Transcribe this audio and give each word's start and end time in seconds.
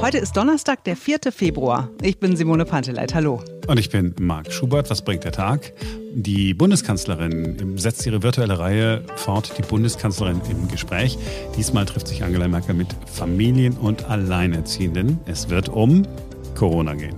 Heute 0.00 0.16
ist 0.16 0.34
Donnerstag, 0.34 0.82
der 0.84 0.96
4. 0.96 1.30
Februar. 1.30 1.90
Ich 2.00 2.18
bin 2.18 2.34
Simone 2.34 2.64
Panteleit. 2.64 3.14
Hallo. 3.14 3.42
Und 3.66 3.78
ich 3.78 3.90
bin 3.90 4.14
Marc 4.18 4.50
Schubert. 4.50 4.88
Was 4.88 5.02
bringt 5.02 5.24
der 5.24 5.32
Tag? 5.32 5.74
Die 6.14 6.54
Bundeskanzlerin 6.54 7.76
setzt 7.76 8.06
ihre 8.06 8.22
virtuelle 8.22 8.58
Reihe 8.58 9.04
fort, 9.16 9.52
die 9.58 9.62
Bundeskanzlerin 9.62 10.40
im 10.50 10.68
Gespräch. 10.68 11.18
Diesmal 11.54 11.84
trifft 11.84 12.08
sich 12.08 12.24
Angela 12.24 12.48
Merkel 12.48 12.74
mit 12.74 12.88
Familien 13.04 13.74
und 13.76 14.08
Alleinerziehenden. 14.08 15.20
Es 15.26 15.50
wird 15.50 15.68
um 15.68 16.06
Corona 16.54 16.94
gehen. 16.94 17.16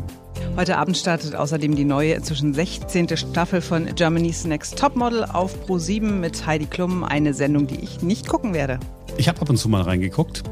Heute 0.57 0.77
Abend 0.77 0.97
startet 0.97 1.37
außerdem 1.37 1.77
die 1.77 1.85
neue, 1.85 2.15
inzwischen 2.15 2.53
16. 2.53 3.17
Staffel 3.17 3.61
von 3.61 3.95
Germany's 3.95 4.45
Next 4.45 4.77
Topmodel 4.77 5.25
auf 5.25 5.55
Pro7 5.69 6.03
mit 6.03 6.47
Heidi 6.47 6.67
Klum. 6.67 7.05
Eine 7.05 7.33
Sendung, 7.33 7.69
die 7.69 7.79
ich 7.79 8.03
nicht 8.03 8.27
gucken 8.27 8.55
werde. 8.55 8.81
Ich 9.19 9.29
habe 9.29 9.41
ab 9.41 9.49
und 9.49 9.57
zu 9.57 9.69
mal 9.69 9.83
reingeguckt. 9.83 10.43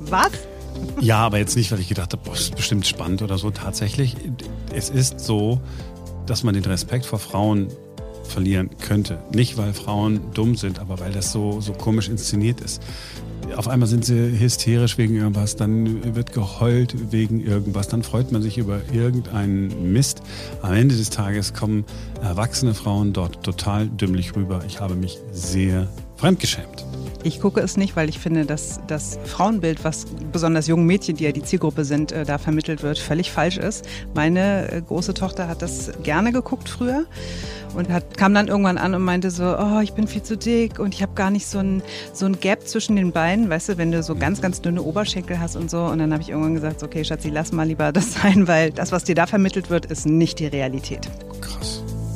Was? 0.00 0.32
Ja, 1.00 1.18
aber 1.18 1.38
jetzt 1.38 1.56
nicht, 1.56 1.72
weil 1.72 1.80
ich 1.80 1.88
gedacht 1.88 2.12
habe, 2.12 2.22
boah, 2.24 2.34
ist 2.34 2.54
bestimmt 2.54 2.86
spannend 2.86 3.22
oder 3.22 3.38
so. 3.38 3.50
Tatsächlich, 3.50 4.16
es 4.74 4.90
ist 4.90 5.20
so, 5.20 5.60
dass 6.26 6.44
man 6.44 6.54
den 6.54 6.64
Respekt 6.64 7.06
vor 7.06 7.18
Frauen 7.18 7.68
verlieren 8.24 8.70
könnte. 8.80 9.18
Nicht, 9.34 9.56
weil 9.56 9.72
Frauen 9.74 10.20
dumm 10.34 10.56
sind, 10.56 10.78
aber 10.78 11.00
weil 11.00 11.12
das 11.12 11.32
so, 11.32 11.60
so 11.60 11.72
komisch 11.72 12.08
inszeniert 12.08 12.60
ist. 12.60 12.82
Auf 13.56 13.68
einmal 13.68 13.88
sind 13.88 14.04
sie 14.04 14.38
hysterisch 14.38 14.96
wegen 14.96 15.16
irgendwas, 15.16 15.56
dann 15.56 16.14
wird 16.14 16.32
geheult 16.32 17.12
wegen 17.12 17.44
irgendwas, 17.44 17.88
dann 17.88 18.02
freut 18.02 18.32
man 18.32 18.40
sich 18.40 18.56
über 18.56 18.80
irgendeinen 18.92 19.92
Mist. 19.92 20.22
Am 20.62 20.72
Ende 20.72 20.96
des 20.96 21.10
Tages 21.10 21.52
kommen 21.52 21.84
erwachsene 22.22 22.72
Frauen 22.72 23.12
dort 23.12 23.42
total 23.42 23.88
dümmlich 23.88 24.36
rüber. 24.36 24.62
Ich 24.66 24.80
habe 24.80 24.94
mich 24.94 25.18
sehr 25.32 25.88
fremdgeschämt. 26.16 26.84
Ich 27.24 27.40
gucke 27.40 27.60
es 27.60 27.76
nicht, 27.76 27.94
weil 27.94 28.08
ich 28.08 28.18
finde, 28.18 28.44
dass 28.46 28.80
das 28.86 29.18
Frauenbild, 29.24 29.84
was 29.84 30.06
besonders 30.32 30.66
jungen 30.66 30.86
Mädchen, 30.86 31.16
die 31.16 31.24
ja 31.24 31.32
die 31.32 31.42
Zielgruppe 31.42 31.84
sind, 31.84 32.10
äh, 32.10 32.24
da 32.24 32.38
vermittelt 32.38 32.82
wird, 32.82 32.98
völlig 32.98 33.30
falsch 33.30 33.58
ist. 33.58 33.86
Meine 34.14 34.70
äh, 34.72 34.82
große 34.82 35.14
Tochter 35.14 35.46
hat 35.46 35.62
das 35.62 35.92
gerne 36.02 36.32
geguckt 36.32 36.68
früher 36.68 37.04
und 37.74 37.90
hat, 37.90 38.16
kam 38.16 38.34
dann 38.34 38.48
irgendwann 38.48 38.76
an 38.76 38.94
und 38.94 39.02
meinte 39.02 39.30
so, 39.30 39.56
oh, 39.56 39.80
ich 39.80 39.92
bin 39.92 40.08
viel 40.08 40.22
zu 40.22 40.36
dick 40.36 40.78
und 40.78 40.94
ich 40.94 41.02
habe 41.02 41.14
gar 41.14 41.30
nicht 41.30 41.46
so 41.46 41.58
ein, 41.58 41.82
so 42.12 42.26
ein 42.26 42.40
Gap 42.40 42.66
zwischen 42.66 42.96
den 42.96 43.12
Beinen, 43.12 43.48
weißt 43.48 43.70
du, 43.70 43.78
wenn 43.78 43.92
du 43.92 44.02
so 44.02 44.16
ganz, 44.16 44.40
ganz 44.42 44.60
dünne 44.60 44.82
Oberschenkel 44.82 45.38
hast 45.38 45.56
und 45.56 45.70
so. 45.70 45.84
Und 45.84 45.98
dann 45.98 46.12
habe 46.12 46.22
ich 46.22 46.30
irgendwann 46.30 46.54
gesagt, 46.54 46.82
okay, 46.82 47.04
Schatzi, 47.04 47.30
lass 47.30 47.52
mal 47.52 47.66
lieber 47.66 47.92
das 47.92 48.14
sein, 48.22 48.48
weil 48.48 48.72
das, 48.72 48.92
was 48.92 49.04
dir 49.04 49.14
da 49.14 49.26
vermittelt 49.26 49.70
wird, 49.70 49.86
ist 49.86 50.06
nicht 50.06 50.40
die 50.40 50.46
Realität. 50.46 51.08
Krass. 51.40 51.71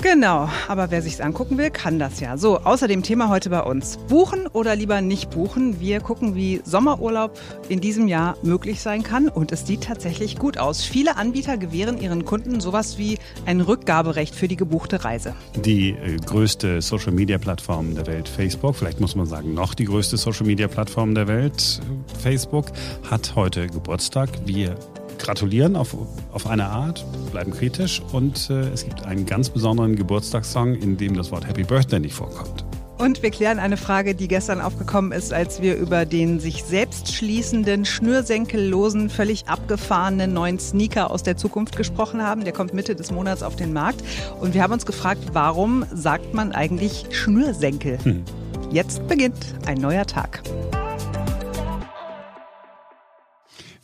Genau, 0.08 0.48
aber 0.68 0.92
wer 0.92 1.02
sich's 1.02 1.20
angucken 1.20 1.58
will, 1.58 1.70
kann 1.70 1.98
das 1.98 2.20
ja. 2.20 2.36
So, 2.36 2.60
außerdem 2.60 3.02
Thema 3.02 3.28
heute 3.28 3.50
bei 3.50 3.62
uns. 3.62 3.96
Buchen 4.08 4.46
oder 4.46 4.76
lieber 4.76 5.00
nicht 5.00 5.30
buchen? 5.30 5.80
Wir 5.80 5.98
gucken, 5.98 6.36
wie 6.36 6.60
Sommerurlaub 6.64 7.36
in 7.68 7.80
diesem 7.80 8.06
Jahr 8.06 8.36
möglich 8.44 8.80
sein 8.82 9.02
kann 9.02 9.28
und 9.28 9.50
es 9.50 9.66
sieht 9.66 9.82
tatsächlich 9.82 10.38
gut 10.38 10.58
aus. 10.58 10.84
Viele 10.84 11.16
Anbieter 11.16 11.56
gewähren 11.56 12.00
ihren 12.00 12.24
Kunden 12.24 12.60
sowas 12.60 12.98
wie 12.98 13.18
ein 13.46 13.60
Rückgaberecht 13.60 14.36
für 14.36 14.46
die 14.46 14.54
gebuchte 14.54 15.04
Reise. 15.04 15.34
Die 15.56 15.90
äh, 15.90 16.18
größte 16.24 16.82
Social 16.82 17.12
Media 17.12 17.38
Plattform 17.38 17.96
der 17.96 18.06
Welt, 18.06 18.28
Facebook, 18.28 18.76
vielleicht 18.76 19.00
muss 19.00 19.16
man 19.16 19.26
sagen, 19.26 19.54
noch 19.54 19.74
die 19.74 19.86
größte 19.86 20.18
Social 20.18 20.46
Media 20.46 20.68
Plattform 20.68 21.16
der 21.16 21.26
Welt, 21.26 21.80
Facebook, 22.22 22.66
hat 23.10 23.34
heute 23.34 23.66
Geburtstag. 23.66 24.28
Wir 24.44 24.76
gratulieren 25.18 25.76
auf, 25.76 25.96
auf 26.32 26.46
eine 26.46 26.66
Art, 26.66 27.04
bleiben 27.30 27.52
kritisch 27.52 28.02
und 28.12 28.50
äh, 28.50 28.68
es 28.70 28.84
gibt 28.84 29.04
einen 29.04 29.26
ganz 29.26 29.50
besonderen 29.50 29.96
Geburtstagssong, 29.96 30.74
in 30.74 30.96
dem 30.96 31.14
das 31.14 31.30
Wort 31.30 31.46
Happy 31.46 31.64
Birthday 31.64 32.00
nicht 32.00 32.14
vorkommt. 32.14 32.64
Und 32.98 33.22
wir 33.22 33.30
klären 33.30 33.58
eine 33.58 33.76
Frage, 33.76 34.14
die 34.14 34.26
gestern 34.26 34.60
aufgekommen 34.60 35.12
ist, 35.12 35.32
als 35.32 35.60
wir 35.60 35.76
über 35.76 36.06
den 36.06 36.40
sich 36.40 36.64
selbst 36.64 37.12
schließenden, 37.12 37.84
schnürsenkellosen, 37.84 39.10
völlig 39.10 39.48
abgefahrenen 39.48 40.32
neuen 40.32 40.58
Sneaker 40.58 41.10
aus 41.10 41.22
der 41.22 41.36
Zukunft 41.36 41.76
gesprochen 41.76 42.22
haben. 42.22 42.44
Der 42.44 42.54
kommt 42.54 42.72
Mitte 42.72 42.96
des 42.96 43.10
Monats 43.10 43.42
auf 43.42 43.54
den 43.54 43.74
Markt. 43.74 44.02
Und 44.40 44.54
wir 44.54 44.62
haben 44.62 44.72
uns 44.72 44.86
gefragt, 44.86 45.20
warum 45.34 45.84
sagt 45.92 46.32
man 46.32 46.52
eigentlich 46.52 47.04
Schnürsenkel? 47.10 47.98
Hm. 48.02 48.24
Jetzt 48.70 49.06
beginnt 49.08 49.54
ein 49.66 49.78
neuer 49.78 50.06
Tag. 50.06 50.42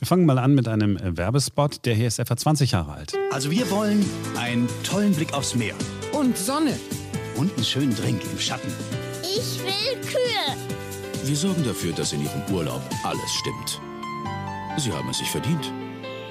Wir 0.02 0.08
fangen 0.08 0.26
mal 0.26 0.38
an 0.38 0.56
mit 0.56 0.66
einem 0.66 0.96
äh, 0.96 1.16
Werbespot. 1.16 1.84
Der 1.84 1.94
hier 1.94 2.08
ist 2.08 2.18
etwa 2.18 2.36
20 2.36 2.72
Jahre 2.72 2.94
alt. 2.94 3.12
Also 3.30 3.52
wir 3.52 3.70
wollen 3.70 4.04
einen 4.36 4.66
tollen 4.82 5.14
Blick 5.14 5.32
aufs 5.32 5.54
Meer. 5.54 5.76
Und 6.10 6.36
Sonne. 6.36 6.76
Und 7.36 7.54
einen 7.54 7.64
schönen 7.64 7.94
Drink 7.94 8.20
im 8.32 8.36
Schatten. 8.36 8.66
Ich 9.22 9.60
will 9.60 10.00
Kühe. 10.00 10.56
Wir 11.24 11.36
sorgen 11.36 11.62
dafür, 11.62 11.92
dass 11.92 12.12
in 12.12 12.24
Ihrem 12.24 12.42
Urlaub 12.52 12.82
alles 13.04 13.32
stimmt. 13.32 13.80
Sie 14.76 14.90
haben 14.90 15.08
es 15.08 15.18
sich 15.18 15.30
verdient. 15.30 15.72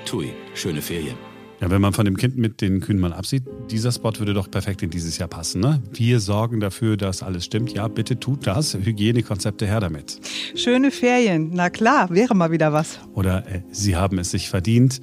Tui, 0.04 0.34
schöne 0.54 0.82
Ferien. 0.82 1.31
Ja, 1.62 1.70
wenn 1.70 1.80
man 1.80 1.94
von 1.94 2.06
dem 2.06 2.18
Kind 2.18 2.38
mit 2.38 2.60
den 2.60 2.80
Kühen 2.80 3.00
mal 3.00 3.14
absieht, 3.14 3.44
dieser 3.70 3.92
Spot 3.92 4.12
würde 4.18 4.34
doch 4.34 4.50
perfekt 4.50 4.82
in 4.82 4.90
dieses 4.90 5.20
Jahr 5.20 5.30
passen. 5.30 5.62
Ne? 5.62 5.80
Wir 5.94 6.20
sorgen 6.20 6.60
dafür, 6.60 6.98
dass 6.98 7.22
alles 7.22 7.46
stimmt. 7.46 7.72
Ja, 7.72 7.88
bitte 7.88 8.20
tut 8.20 8.48
das. 8.48 8.74
Hygienekonzepte 8.74 9.68
her 9.68 9.80
damit. 9.80 10.20
Schöne 10.56 10.90
Ferien. 10.90 11.52
Na 11.54 11.70
klar, 11.70 12.10
wäre 12.10 12.34
mal 12.34 12.50
wieder 12.50 12.74
was. 12.74 13.00
Oder 13.14 13.46
äh, 13.48 13.62
Sie 13.72 13.96
haben 13.96 14.18
es 14.18 14.32
sich 14.32 14.50
verdient 14.50 15.02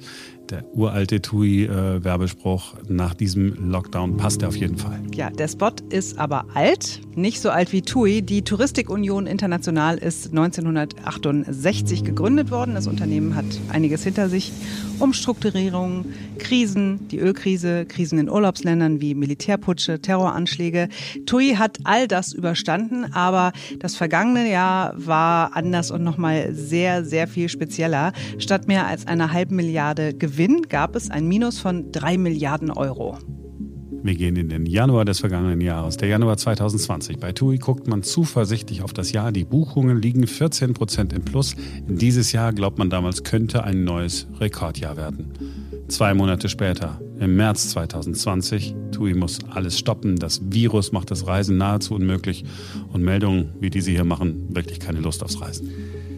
der 0.49 0.63
uralte 0.75 1.21
TUI-Werbespruch 1.21 2.75
nach 2.87 3.13
diesem 3.13 3.69
Lockdown 3.69 4.17
passt 4.17 4.41
er 4.41 4.47
auf 4.47 4.55
jeden 4.55 4.77
Fall. 4.77 4.99
Ja, 5.13 5.29
der 5.29 5.47
Spot 5.47 5.71
ist 5.89 6.17
aber 6.17 6.45
alt, 6.53 7.01
nicht 7.15 7.39
so 7.41 7.49
alt 7.49 7.71
wie 7.71 7.81
TUI. 7.81 8.21
Die 8.21 8.41
Touristikunion 8.41 9.27
International 9.27 9.97
ist 9.97 10.29
1968 10.29 12.03
gegründet 12.03 12.51
worden. 12.51 12.75
Das 12.75 12.87
Unternehmen 12.87 13.35
hat 13.35 13.45
einiges 13.69 14.03
hinter 14.03 14.29
sich. 14.29 14.51
Umstrukturierung, 14.99 16.05
Krisen, 16.49 17.07
die 17.09 17.19
Ölkrise, 17.19 17.85
Krisen 17.85 18.17
in 18.17 18.27
Urlaubsländern 18.27 19.01
wie 19.01 19.13
Militärputsche, 19.13 20.01
Terroranschläge. 20.01 20.89
TUI 21.27 21.53
hat 21.59 21.77
all 21.83 22.07
das 22.07 22.33
überstanden, 22.33 23.13
aber 23.13 23.51
das 23.77 23.95
vergangene 23.95 24.49
Jahr 24.49 24.95
war 24.97 25.55
anders 25.55 25.91
und 25.91 26.03
nochmal 26.03 26.55
sehr, 26.55 27.05
sehr 27.05 27.27
viel 27.27 27.49
spezieller. 27.49 28.13
Statt 28.39 28.67
mehr 28.67 28.87
als 28.87 29.05
einer 29.05 29.31
halben 29.31 29.57
Milliarde 29.57 30.15
Gewinn 30.15 30.63
gab 30.63 30.95
es 30.95 31.11
ein 31.11 31.27
Minus 31.27 31.59
von 31.59 31.91
3 31.91 32.17
Milliarden 32.17 32.71
Euro. 32.71 33.19
Wir 34.01 34.15
gehen 34.15 34.35
in 34.35 34.49
den 34.49 34.65
Januar 34.65 35.05
des 35.05 35.19
vergangenen 35.19 35.61
Jahres, 35.61 35.97
der 35.97 36.07
Januar 36.07 36.37
2020. 36.37 37.19
Bei 37.19 37.31
TUI 37.31 37.59
guckt 37.59 37.87
man 37.87 38.01
zuversichtlich 38.01 38.81
auf 38.81 38.91
das 38.91 39.11
Jahr. 39.11 39.31
Die 39.31 39.43
Buchungen 39.43 40.01
liegen 40.01 40.25
14 40.25 40.73
Prozent 40.73 41.13
im 41.13 41.23
Plus. 41.23 41.55
Dieses 41.87 42.31
Jahr, 42.31 42.53
glaubt 42.53 42.79
man 42.79 42.89
damals, 42.89 43.23
könnte 43.23 43.63
ein 43.63 43.83
neues 43.83 44.25
Rekordjahr 44.39 44.97
werden. 44.97 45.58
Zwei 45.89 46.13
Monate 46.13 46.49
später, 46.49 47.01
im 47.19 47.35
März 47.35 47.69
2020, 47.69 48.75
TUI 48.91 49.15
muss 49.15 49.39
alles 49.49 49.79
stoppen. 49.79 50.17
Das 50.17 50.39
Virus 50.43 50.91
macht 50.91 51.09
das 51.09 51.25
Reisen 51.25 51.57
nahezu 51.57 51.95
unmöglich. 51.95 52.45
Und 52.93 53.01
Meldungen 53.01 53.55
wie 53.59 53.71
diese 53.71 53.89
hier 53.89 54.03
machen 54.03 54.55
wirklich 54.55 54.79
keine 54.79 54.99
Lust 54.99 55.23
aufs 55.23 55.41
Reisen. 55.41 55.71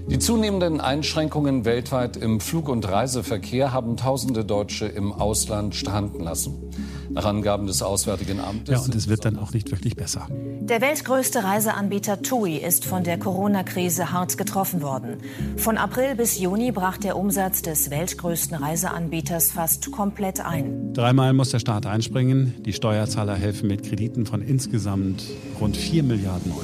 Die 0.08 0.20
zunehmenden 0.20 0.82
Einschränkungen 0.82 1.64
weltweit 1.64 2.18
im 2.18 2.42
Flug- 2.42 2.68
und 2.68 2.86
Reiseverkehr 2.86 3.72
haben 3.72 3.96
tausende 3.96 4.44
Deutsche 4.44 4.88
im 4.88 5.14
Ausland 5.14 5.74
stranden 5.74 6.20
lassen. 6.22 6.70
Nach 7.14 7.26
Angaben 7.26 7.68
des 7.68 7.82
Auswärtigen 7.82 8.40
Amtes. 8.40 8.74
Ja, 8.74 8.80
und 8.80 8.96
es 8.96 9.08
wird 9.08 9.26
dann 9.26 9.38
auch 9.38 9.54
nicht 9.54 9.70
wirklich 9.72 9.96
besser. 9.96 10.28
Der 10.62 10.80
weltgrößte 10.80 11.44
Reiseanbieter 11.44 12.22
TUI 12.22 12.58
ist 12.58 12.86
von 12.86 13.04
der 13.04 13.20
Corona-Krise 13.20 14.12
hart 14.12 14.38
getroffen 14.38 14.82
worden. 14.82 15.18
Von 15.58 15.78
April 15.78 16.16
bis 16.16 16.40
Juni 16.40 16.72
brach 16.72 16.98
der 16.98 17.18
Umsatz 17.18 17.62
des 17.62 17.90
weltgrößten 17.90 18.58
Reiseanbieters 18.58 19.52
fast 19.52 19.92
komplett 19.92 20.40
ein. 20.40 20.94
Dreimal 20.94 21.34
muss 21.34 21.50
der 21.50 21.60
Staat 21.60 21.86
einspringen. 21.86 22.56
Die 22.64 22.74
Steuerzahler 22.74 23.36
helfen 23.36 23.68
mit 23.68 23.84
Krediten 23.84 24.26
von 24.26 24.42
insgesamt 24.42 25.24
rund 25.60 25.76
4 25.76 26.04
Milliarden 26.04 26.52
Euro. 26.52 26.62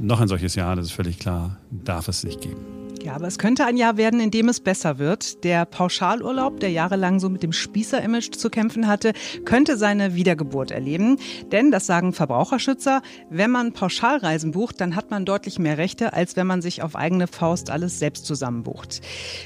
Noch 0.00 0.20
ein 0.20 0.28
solches 0.28 0.54
Jahr, 0.54 0.76
das 0.76 0.86
ist 0.86 0.92
völlig 0.92 1.18
klar, 1.18 1.56
darf 1.70 2.08
es 2.08 2.22
nicht 2.22 2.40
geben. 2.40 2.75
Ja, 3.06 3.14
aber 3.14 3.28
es 3.28 3.38
könnte 3.38 3.64
ein 3.64 3.76
Jahr 3.76 3.96
werden, 3.98 4.18
in 4.18 4.32
dem 4.32 4.48
es 4.48 4.58
besser 4.58 4.98
wird. 4.98 5.44
Der 5.44 5.64
Pauschalurlaub, 5.64 6.58
der 6.58 6.72
jahrelang 6.72 7.20
so 7.20 7.28
mit 7.28 7.44
dem 7.44 7.52
Spießer-Image 7.52 8.32
zu 8.32 8.50
kämpfen 8.50 8.88
hatte, 8.88 9.12
könnte 9.44 9.76
seine 9.76 10.16
Wiedergeburt 10.16 10.72
erleben. 10.72 11.16
Denn, 11.52 11.70
das 11.70 11.86
sagen 11.86 12.12
Verbraucherschützer, 12.12 13.02
wenn 13.30 13.52
man 13.52 13.72
Pauschalreisen 13.72 14.50
bucht, 14.50 14.80
dann 14.80 14.96
hat 14.96 15.12
man 15.12 15.24
deutlich 15.24 15.60
mehr 15.60 15.78
Rechte, 15.78 16.14
als 16.14 16.34
wenn 16.34 16.48
man 16.48 16.62
sich 16.62 16.82
auf 16.82 16.96
eigene 16.96 17.28
Faust 17.28 17.70
alles 17.70 18.00
selbst 18.00 18.26
zusammenbucht. 18.26 19.02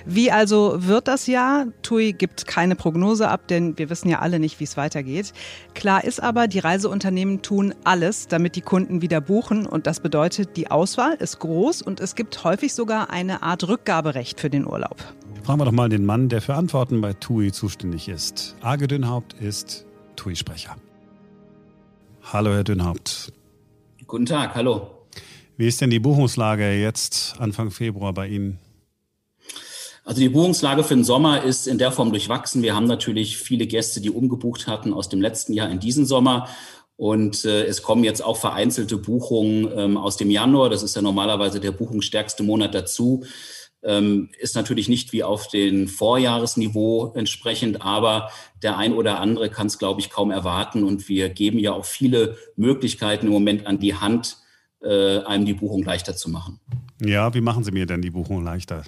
Wie 0.06 0.32
also 0.32 0.76
wird 0.78 1.06
das 1.06 1.26
Jahr? 1.26 1.66
TUI 1.82 2.14
gibt 2.14 2.46
keine 2.46 2.76
Prognose 2.76 3.28
ab, 3.28 3.46
denn 3.48 3.76
wir 3.76 3.90
wissen 3.90 4.08
ja 4.08 4.20
alle 4.20 4.40
nicht, 4.40 4.58
wie 4.60 4.64
es 4.64 4.78
weitergeht. 4.78 5.34
Klar 5.74 6.04
ist 6.04 6.22
aber, 6.22 6.48
die 6.48 6.60
Reiseunternehmen 6.60 7.42
tun 7.42 7.74
alles, 7.84 8.26
damit 8.26 8.56
die 8.56 8.62
Kunden 8.62 9.02
wieder 9.02 9.20
buchen. 9.20 9.66
Und 9.66 9.86
das 9.86 10.00
bedeutet, 10.00 10.56
die 10.56 10.70
Auswahl 10.70 11.12
ist 11.12 11.40
groß 11.40 11.82
und 11.82 12.00
es 12.00 12.14
gibt 12.14 12.42
häufig 12.42 12.72
sogar 12.72 13.10
eine 13.10 13.42
Art 13.42 13.49
Art 13.50 13.66
Rückgaberecht 13.66 14.38
für 14.38 14.48
den 14.48 14.64
Urlaub. 14.64 15.02
Fragen 15.42 15.58
wir 15.58 15.64
doch 15.64 15.72
mal 15.72 15.88
den 15.88 16.06
Mann, 16.06 16.28
der 16.28 16.40
für 16.40 16.54
Antworten 16.54 17.00
bei 17.00 17.14
TUI 17.14 17.50
zuständig 17.50 18.08
ist. 18.08 18.54
Arge 18.60 18.86
Dünnhaupt 18.86 19.32
ist 19.32 19.86
TUI-Sprecher. 20.14 20.76
Hallo, 22.32 22.52
Herr 22.52 22.62
Dünnhaupt. 22.62 23.32
Guten 24.06 24.26
Tag, 24.26 24.54
hallo. 24.54 24.92
Wie 25.56 25.66
ist 25.66 25.80
denn 25.80 25.90
die 25.90 25.98
Buchungslage 25.98 26.80
jetzt 26.80 27.40
Anfang 27.40 27.72
Februar 27.72 28.14
bei 28.14 28.28
Ihnen? 28.28 28.60
Also 30.04 30.20
die 30.20 30.28
Buchungslage 30.28 30.84
für 30.84 30.94
den 30.94 31.02
Sommer 31.02 31.42
ist 31.42 31.66
in 31.66 31.78
der 31.78 31.90
Form 31.90 32.10
durchwachsen. 32.10 32.62
Wir 32.62 32.76
haben 32.76 32.86
natürlich 32.86 33.36
viele 33.36 33.66
Gäste, 33.66 34.00
die 34.00 34.10
umgebucht 34.10 34.68
hatten 34.68 34.92
aus 34.94 35.08
dem 35.08 35.20
letzten 35.20 35.54
Jahr 35.54 35.68
in 35.70 35.80
diesen 35.80 36.06
Sommer. 36.06 36.48
Und 37.00 37.46
äh, 37.46 37.64
es 37.64 37.80
kommen 37.80 38.04
jetzt 38.04 38.22
auch 38.22 38.36
vereinzelte 38.36 38.98
Buchungen 38.98 39.70
ähm, 39.74 39.96
aus 39.96 40.18
dem 40.18 40.30
Januar. 40.30 40.68
Das 40.68 40.82
ist 40.82 40.94
ja 40.94 41.00
normalerweise 41.00 41.58
der 41.58 41.72
buchungsstärkste 41.72 42.42
Monat 42.42 42.74
dazu. 42.74 43.24
Ähm, 43.82 44.28
ist 44.38 44.54
natürlich 44.54 44.86
nicht 44.90 45.10
wie 45.14 45.24
auf 45.24 45.48
den 45.48 45.88
Vorjahresniveau 45.88 47.14
entsprechend, 47.14 47.80
aber 47.80 48.30
der 48.62 48.76
ein 48.76 48.92
oder 48.92 49.18
andere 49.18 49.48
kann 49.48 49.68
es, 49.68 49.78
glaube 49.78 50.02
ich, 50.02 50.10
kaum 50.10 50.30
erwarten. 50.30 50.84
Und 50.84 51.08
wir 51.08 51.30
geben 51.30 51.58
ja 51.58 51.72
auch 51.72 51.86
viele 51.86 52.36
Möglichkeiten 52.54 53.28
im 53.28 53.32
Moment 53.32 53.66
an 53.66 53.78
die 53.78 53.94
Hand, 53.94 54.36
äh, 54.82 55.20
einem 55.20 55.46
die 55.46 55.54
Buchung 55.54 55.82
leichter 55.82 56.14
zu 56.14 56.28
machen. 56.28 56.60
Ja, 57.00 57.32
wie 57.32 57.40
machen 57.40 57.64
Sie 57.64 57.72
mir 57.72 57.86
denn 57.86 58.02
die 58.02 58.10
Buchung 58.10 58.44
leichter? 58.44 58.82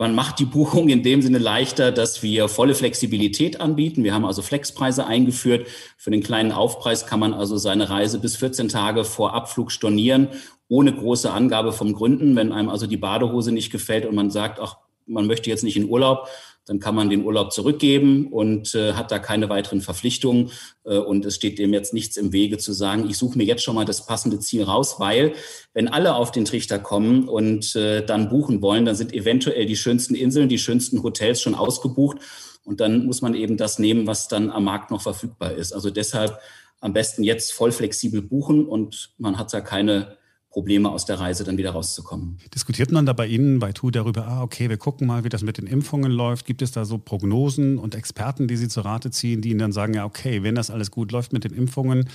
Man 0.00 0.14
macht 0.14 0.38
die 0.38 0.44
Buchung 0.44 0.88
in 0.88 1.02
dem 1.02 1.22
Sinne 1.22 1.38
leichter, 1.38 1.90
dass 1.90 2.22
wir 2.22 2.46
volle 2.48 2.76
Flexibilität 2.76 3.60
anbieten. 3.60 4.04
Wir 4.04 4.14
haben 4.14 4.24
also 4.24 4.42
Flexpreise 4.42 5.04
eingeführt. 5.04 5.66
Für 5.96 6.12
den 6.12 6.22
kleinen 6.22 6.52
Aufpreis 6.52 7.04
kann 7.06 7.18
man 7.18 7.34
also 7.34 7.56
seine 7.56 7.90
Reise 7.90 8.20
bis 8.20 8.36
14 8.36 8.68
Tage 8.68 9.02
vor 9.02 9.34
Abflug 9.34 9.72
stornieren, 9.72 10.28
ohne 10.68 10.94
große 10.94 11.32
Angabe 11.32 11.72
vom 11.72 11.94
Gründen. 11.94 12.36
Wenn 12.36 12.52
einem 12.52 12.68
also 12.68 12.86
die 12.86 12.96
Badehose 12.96 13.50
nicht 13.50 13.72
gefällt 13.72 14.06
und 14.06 14.14
man 14.14 14.30
sagt, 14.30 14.60
ach, 14.60 14.76
man 15.06 15.26
möchte 15.26 15.50
jetzt 15.50 15.64
nicht 15.64 15.76
in 15.76 15.88
Urlaub, 15.88 16.28
dann 16.68 16.80
kann 16.80 16.94
man 16.94 17.08
den 17.08 17.24
Urlaub 17.24 17.50
zurückgeben 17.50 18.28
und 18.30 18.74
äh, 18.74 18.92
hat 18.92 19.10
da 19.10 19.18
keine 19.18 19.48
weiteren 19.48 19.80
Verpflichtungen. 19.80 20.50
Äh, 20.84 20.98
und 20.98 21.24
es 21.24 21.36
steht 21.36 21.58
dem 21.58 21.72
jetzt 21.72 21.94
nichts 21.94 22.18
im 22.18 22.32
Wege 22.32 22.58
zu 22.58 22.74
sagen, 22.74 23.08
ich 23.08 23.16
suche 23.16 23.38
mir 23.38 23.44
jetzt 23.44 23.64
schon 23.64 23.74
mal 23.74 23.86
das 23.86 24.04
passende 24.04 24.38
Ziel 24.38 24.64
raus, 24.64 24.96
weil 24.98 25.32
wenn 25.72 25.88
alle 25.88 26.14
auf 26.14 26.30
den 26.30 26.44
Trichter 26.44 26.78
kommen 26.78 27.26
und 27.26 27.74
äh, 27.74 28.04
dann 28.04 28.28
buchen 28.28 28.60
wollen, 28.60 28.84
dann 28.84 28.96
sind 28.96 29.14
eventuell 29.14 29.64
die 29.64 29.76
schönsten 29.76 30.14
Inseln, 30.14 30.50
die 30.50 30.58
schönsten 30.58 31.02
Hotels 31.02 31.40
schon 31.40 31.54
ausgebucht. 31.54 32.18
Und 32.64 32.80
dann 32.80 33.06
muss 33.06 33.22
man 33.22 33.34
eben 33.34 33.56
das 33.56 33.78
nehmen, 33.78 34.06
was 34.06 34.28
dann 34.28 34.50
am 34.50 34.64
Markt 34.64 34.90
noch 34.90 35.00
verfügbar 35.00 35.52
ist. 35.52 35.72
Also 35.72 35.88
deshalb 35.88 36.38
am 36.80 36.92
besten 36.92 37.24
jetzt 37.24 37.52
voll 37.52 37.72
flexibel 37.72 38.20
buchen 38.20 38.66
und 38.66 39.14
man 39.16 39.38
hat 39.38 39.54
da 39.54 39.62
keine 39.62 40.17
Probleme 40.50 40.90
aus 40.90 41.04
der 41.04 41.20
Reise 41.20 41.44
dann 41.44 41.58
wieder 41.58 41.72
rauszukommen. 41.72 42.38
Diskutiert 42.54 42.90
man 42.90 43.04
da 43.04 43.12
bei 43.12 43.26
Ihnen 43.26 43.58
bei 43.58 43.72
TU 43.72 43.90
darüber, 43.90 44.26
ah, 44.26 44.42
okay, 44.42 44.70
wir 44.70 44.78
gucken 44.78 45.06
mal, 45.06 45.22
wie 45.22 45.28
das 45.28 45.42
mit 45.42 45.58
den 45.58 45.66
Impfungen 45.66 46.10
läuft? 46.10 46.46
Gibt 46.46 46.62
es 46.62 46.72
da 46.72 46.84
so 46.84 46.96
Prognosen 46.96 47.78
und 47.78 47.94
Experten, 47.94 48.48
die 48.48 48.56
Sie 48.56 48.68
zur 48.68 48.84
Rate 48.84 49.10
ziehen, 49.10 49.42
die 49.42 49.50
Ihnen 49.50 49.58
dann 49.58 49.72
sagen, 49.72 49.94
ja, 49.94 50.06
okay, 50.06 50.42
wenn 50.42 50.54
das 50.54 50.70
alles 50.70 50.90
gut 50.90 51.12
läuft 51.12 51.32
mit 51.32 51.44
den 51.44 51.52
Impfungen, 51.52 52.08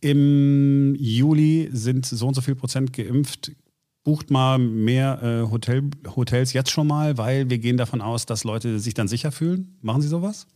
im 0.00 0.96
Juli 0.98 1.68
sind 1.72 2.06
so 2.06 2.26
und 2.26 2.34
so 2.34 2.40
viel 2.40 2.56
Prozent 2.56 2.92
geimpft, 2.92 3.52
bucht 4.02 4.30
mal 4.30 4.58
mehr 4.58 5.22
äh, 5.22 5.50
Hotel, 5.50 5.82
Hotels 6.14 6.52
jetzt 6.52 6.70
schon 6.70 6.86
mal, 6.86 7.18
weil 7.18 7.50
wir 7.50 7.58
gehen 7.58 7.76
davon 7.76 8.00
aus, 8.00 8.26
dass 8.26 8.44
Leute 8.44 8.78
sich 8.78 8.94
dann 8.94 9.08
sicher 9.08 9.32
fühlen. 9.32 9.78
Machen 9.80 10.02
Sie 10.02 10.08
sowas? 10.08 10.46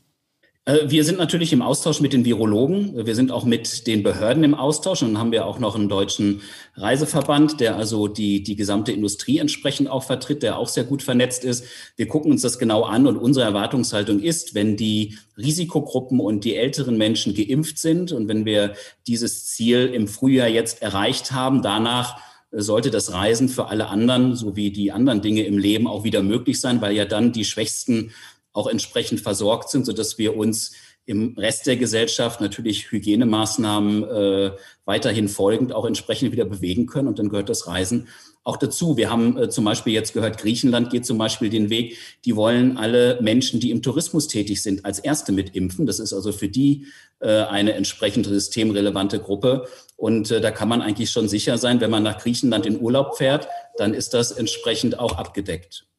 Äh, 0.65 0.91
wir 0.91 1.05
sind 1.05 1.19
natürlich 1.19 1.53
im 1.53 1.63
Austausch 1.63 2.01
mit 2.01 2.13
den 2.13 2.25
Virologen. 2.25 3.07
Wir 3.07 3.15
sind 3.15 3.33
auch 3.33 3.45
mit 3.45 3.87
den 3.87 4.03
Behörden 4.03 4.45
im 4.45 4.55
Austausch. 4.55 5.03
Und 5.03 5.15
dann 5.15 5.19
haben 5.19 5.33
wir 5.33 5.47
auch 5.47 5.59
noch 5.59 5.75
einen 5.75 5.89
deutschen 5.89 6.43
Reiseverband, 6.77 7.61
der 7.61 7.77
also 7.77 8.09
die, 8.09 8.43
die 8.43 8.57
gesamte 8.57 8.93
Industrie 8.93 9.39
entsprechend 9.39 9.89
auch 9.89 10.05
vertritt, 10.05 10.43
der 10.43 10.59
auch 10.59 10.69
sehr 10.69 10.85
gut 10.85 11.03
vernetzt 11.03 11.45
ist. 11.45 11.65
Wir 11.97 12.09
gucken 12.09 12.33
uns 12.33 12.43
das 12.43 12.59
genau 12.59 12.83
an 12.85 13.07
und 13.07 13.17
unsere 13.17 13.47
Erwartungshaltung 13.47 14.21
ist, 14.21 14.55
wenn 14.55 14.77
die 14.77 15.19
Risikogruppen 15.37 16.21
und 16.21 16.45
die 16.45 16.57
älteren 16.57 16.99
Menschen 16.99 17.35
geimpft 17.35 17.79
sind 17.79 18.13
und 18.13 18.29
wenn 18.29 18.45
wir 18.45 18.75
dieses 19.07 19.47
Ziel 19.47 19.87
im 19.87 20.07
Frühjahr 20.07 20.49
jetzt 20.49 20.83
erreicht 20.83 21.33
haben, 21.33 21.63
danach 21.63 22.21
sollte 22.53 22.91
das 22.91 23.13
Reisen 23.13 23.49
für 23.49 23.69
alle 23.69 23.89
anderen 23.89 24.35
sowie 24.35 24.71
die 24.71 24.93
anderen 24.93 25.23
Dinge 25.23 25.45
im 25.45 25.57
Leben 25.57 25.87
auch 25.87 26.05
wieder 26.05 26.23
möglich 26.23 26.61
sein, 26.61 26.81
weil 26.81 26.95
ja 26.95 27.05
dann 27.05 27.33
die 27.33 27.45
schwächsten 27.45 28.13
auch 28.53 28.67
entsprechend 28.67 29.21
versorgt 29.21 29.71
sind, 29.71 29.87
sodass 29.87 30.19
wir 30.19 30.37
uns 30.37 30.73
im 31.07 31.35
Rest 31.37 31.67
der 31.67 31.77
Gesellschaft 31.77 32.41
natürlich 32.41 32.93
Hygienemaßnahmen 32.93 34.05
äh, 34.05 34.53
weiterhin 34.85 35.29
folgend 35.29 35.73
auch 35.73 35.85
entsprechend 35.85 36.31
wieder 36.31 36.45
bewegen 36.45 36.87
können. 36.87 37.09
Und 37.09 37.19
dann 37.19 37.31
gehört 37.31 37.49
das 37.49 37.67
Reisen 37.67 38.09
auch 38.45 38.57
dazu. 38.57 38.97
Wir 38.97 39.11
haben 39.11 39.37
äh, 39.37 39.49
zum 39.49 39.65
Beispiel 39.65 39.93
jetzt 39.93 40.13
gehört, 40.13 40.39
Griechenland 40.39 40.91
geht 40.91 41.05
zum 41.05 41.19
Beispiel 41.19 41.51
den 41.51 41.69
Weg, 41.69 41.97
die 42.25 42.37
wollen 42.37 42.77
alle 42.77 43.19
Menschen, 43.21 43.61
die 43.61 43.71
im 43.71 43.83
Tourismus 43.83 44.29
tätig 44.29 44.63
sind, 44.63 44.85
als 44.85 44.99
Erste 44.99 45.33
mit 45.33 45.57
impfen. 45.57 45.87
Das 45.87 45.99
ist 45.99 46.13
also 46.13 46.33
für 46.33 46.49
die 46.49 46.87
äh, 47.19 47.43
eine 47.43 47.73
entsprechend 47.73 48.27
systemrelevante 48.27 49.19
Gruppe. 49.19 49.67
Und 49.97 50.31
äh, 50.31 50.41
da 50.41 50.51
kann 50.51 50.69
man 50.69 50.81
eigentlich 50.81 51.11
schon 51.11 51.29
sicher 51.29 51.59
sein, 51.59 51.81
wenn 51.81 51.91
man 51.91 52.03
nach 52.03 52.19
Griechenland 52.19 52.67
in 52.67 52.81
Urlaub 52.81 53.17
fährt, 53.17 53.49
dann 53.77 53.95
ist 53.95 54.15
das 54.15 54.31
entsprechend 54.31 54.99
auch 54.99 55.17
abgedeckt. 55.17 55.90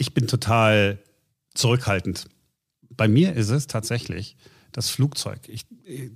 Ich 0.00 0.14
bin 0.14 0.26
total 0.26 0.98
zurückhaltend. 1.54 2.24
Bei 2.88 3.06
mir 3.06 3.34
ist 3.34 3.50
es 3.50 3.66
tatsächlich 3.66 4.34
das 4.72 4.88
Flugzeug. 4.88 5.40
Ich, 5.46 5.66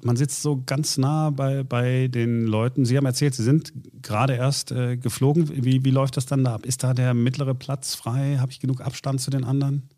man 0.03 0.17
sitzt 0.17 0.41
so 0.41 0.63
ganz 0.65 0.97
nah 0.97 1.29
bei, 1.29 1.65
bei 1.65 2.09
den 2.09 2.47
Leuten. 2.47 2.87
Sie 2.87 2.97
haben 2.97 3.05
erzählt, 3.05 3.35
Sie 3.35 3.43
sind 3.43 3.75
gerade 4.01 4.37
erst 4.37 4.73
äh, 4.73 4.97
geflogen. 4.97 5.51
Wie, 5.67 5.85
wie 5.85 5.91
läuft 5.91 6.17
das 6.17 6.25
dann 6.25 6.45
da 6.45 6.55
ab? 6.55 6.65
Ist 6.65 6.83
da 6.83 6.95
der 6.95 7.13
mittlere 7.13 7.55
Platz 7.55 7.95
frei? 7.95 8.39
Habe 8.41 8.53
ich 8.53 8.59
genug 8.59 8.81
Abstand 8.81 9.21
zu 9.21 9.31
den 9.31 9.45
anderen? 9.45 9.91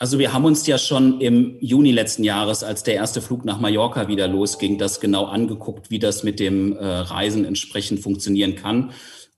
Also 0.00 0.18
wir 0.18 0.32
haben 0.32 0.44
uns 0.44 0.66
ja 0.66 0.76
schon 0.76 1.20
im 1.20 1.58
Juni 1.60 1.92
letzten 1.92 2.24
Jahres, 2.24 2.64
als 2.64 2.82
der 2.82 2.94
erste 2.94 3.22
Flug 3.22 3.44
nach 3.44 3.60
Mallorca 3.60 4.08
wieder 4.08 4.26
losging, 4.26 4.78
das 4.78 4.98
genau 4.98 5.26
angeguckt, 5.26 5.92
wie 5.92 6.00
das 6.00 6.24
mit 6.24 6.40
dem 6.40 6.76
äh, 6.76 6.84
Reisen 6.84 7.44
entsprechend 7.44 8.00
funktionieren 8.00 8.56
kann. 8.56 8.90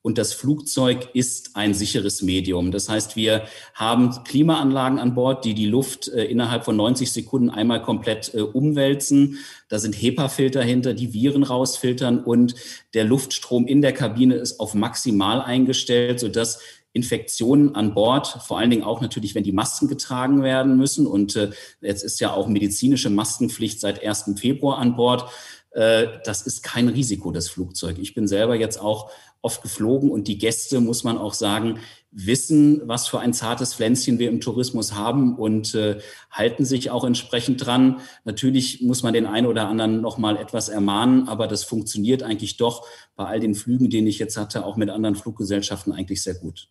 Und 0.09 0.17
das 0.17 0.33
Flugzeug 0.33 1.11
ist 1.13 1.51
ein 1.55 1.75
sicheres 1.75 2.23
Medium. 2.23 2.71
Das 2.71 2.89
heißt, 2.89 3.15
wir 3.15 3.43
haben 3.75 4.25
Klimaanlagen 4.25 4.99
an 4.99 5.15
Bord, 5.15 5.45
die 5.45 5.53
die 5.53 5.67
Luft 5.67 6.09
äh, 6.09 6.25
innerhalb 6.25 6.65
von 6.65 6.77
90 6.77 7.13
Sekunden 7.13 7.51
einmal 7.51 7.83
komplett 7.83 8.33
äh, 8.33 8.41
umwälzen. 8.41 9.37
Da 9.69 9.79
sind 9.79 9.95
HEPA-Filter 9.95 10.63
hinter, 10.63 10.95
die 10.95 11.13
Viren 11.13 11.43
rausfiltern 11.43 12.25
und 12.25 12.55
der 12.95 13.05
Luftstrom 13.05 13.67
in 13.67 13.83
der 13.83 13.93
Kabine 13.93 14.37
ist 14.37 14.61
auf 14.61 14.73
maximal 14.73 15.43
eingestellt, 15.43 16.21
sodass 16.21 16.61
Infektionen 16.95 17.75
an 17.75 17.93
Bord, 17.93 18.27
vor 18.47 18.59
allen 18.59 18.71
Dingen 18.71 18.85
auch 18.85 19.03
natürlich, 19.03 19.35
wenn 19.35 19.45
die 19.45 19.53
Masken 19.53 19.89
getragen 19.89 20.43
werden 20.43 20.79
müssen. 20.79 21.07
Und 21.07 21.37
äh, 21.37 21.51
jetzt 21.83 22.03
ist 22.03 22.19
ja 22.19 22.33
auch 22.33 22.49
medizinische 22.49 23.11
Maskenpflicht 23.11 23.79
seit 23.79 24.03
1. 24.03 24.33
Februar 24.37 24.79
an 24.79 24.97
Bord. 24.97 25.31
Äh, 25.73 26.07
das 26.25 26.43
ist 26.43 26.63
kein 26.63 26.89
Risiko, 26.89 27.31
das 27.31 27.49
Flugzeug. 27.49 27.99
Ich 27.99 28.15
bin 28.15 28.27
selber 28.27 28.55
jetzt 28.55 28.81
auch 28.81 29.11
oft 29.41 29.63
geflogen 29.63 30.11
und 30.11 30.27
die 30.29 30.39
Gäste, 30.39 30.81
muss 30.81 31.05
man 31.05 31.17
auch 31.17 31.35
sagen, 31.35 31.79
wissen, 32.11 32.83
was 32.87 33.07
für 33.07 33.21
ein 33.21 33.33
zartes 33.33 33.75
Pflänzchen 33.75 34.19
wir 34.19 34.31
im 34.31 34.41
Tourismus 34.41 34.95
haben 34.95 35.37
und 35.37 35.75
äh, 35.75 36.01
halten 36.31 36.65
sich 36.65 36.91
auch 36.91 37.05
entsprechend 37.05 37.65
dran. 37.65 38.01
Natürlich 38.25 38.83
muss 38.83 39.03
man 39.03 39.13
den 39.13 39.27
einen 39.27 39.47
oder 39.47 39.69
anderen 39.69 40.01
noch 40.01 40.19
mal 40.19 40.37
etwas 40.37 40.69
ermahnen, 40.69 41.29
aber 41.29 41.47
das 41.47 41.65
funktioniert 41.65 42.23
eigentlich 42.23 42.57
doch 42.57 42.87
bei 43.15 43.27
all 43.27 43.41
den 43.41 43.55
Flügen, 43.55 43.91
den 43.91 44.07
ich 44.07 44.19
jetzt 44.19 44.37
hatte, 44.37 44.65
auch 44.65 44.77
mit 44.77 44.91
anderen 44.91 45.17
Fluggesellschaften 45.17 45.93
eigentlich 45.93 46.23
sehr 46.23 46.35
gut. 46.35 46.69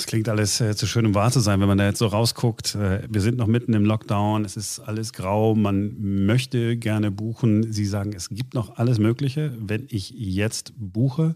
Das 0.00 0.06
klingt 0.06 0.30
alles 0.30 0.62
äh, 0.62 0.74
zu 0.74 0.86
schön, 0.86 1.04
um 1.04 1.14
wahr 1.14 1.30
zu 1.30 1.40
sein, 1.40 1.60
wenn 1.60 1.68
man 1.68 1.76
da 1.76 1.84
jetzt 1.84 1.98
so 1.98 2.06
rausguckt. 2.06 2.74
Äh, 2.74 3.02
wir 3.10 3.20
sind 3.20 3.36
noch 3.36 3.46
mitten 3.46 3.74
im 3.74 3.84
Lockdown, 3.84 4.46
es 4.46 4.56
ist 4.56 4.80
alles 4.80 5.12
grau, 5.12 5.54
man 5.54 6.24
möchte 6.24 6.78
gerne 6.78 7.10
buchen. 7.10 7.70
Sie 7.70 7.84
sagen, 7.84 8.14
es 8.16 8.30
gibt 8.30 8.54
noch 8.54 8.78
alles 8.78 8.98
Mögliche, 8.98 9.52
wenn 9.60 9.86
ich 9.90 10.08
jetzt 10.16 10.72
buche. 10.78 11.34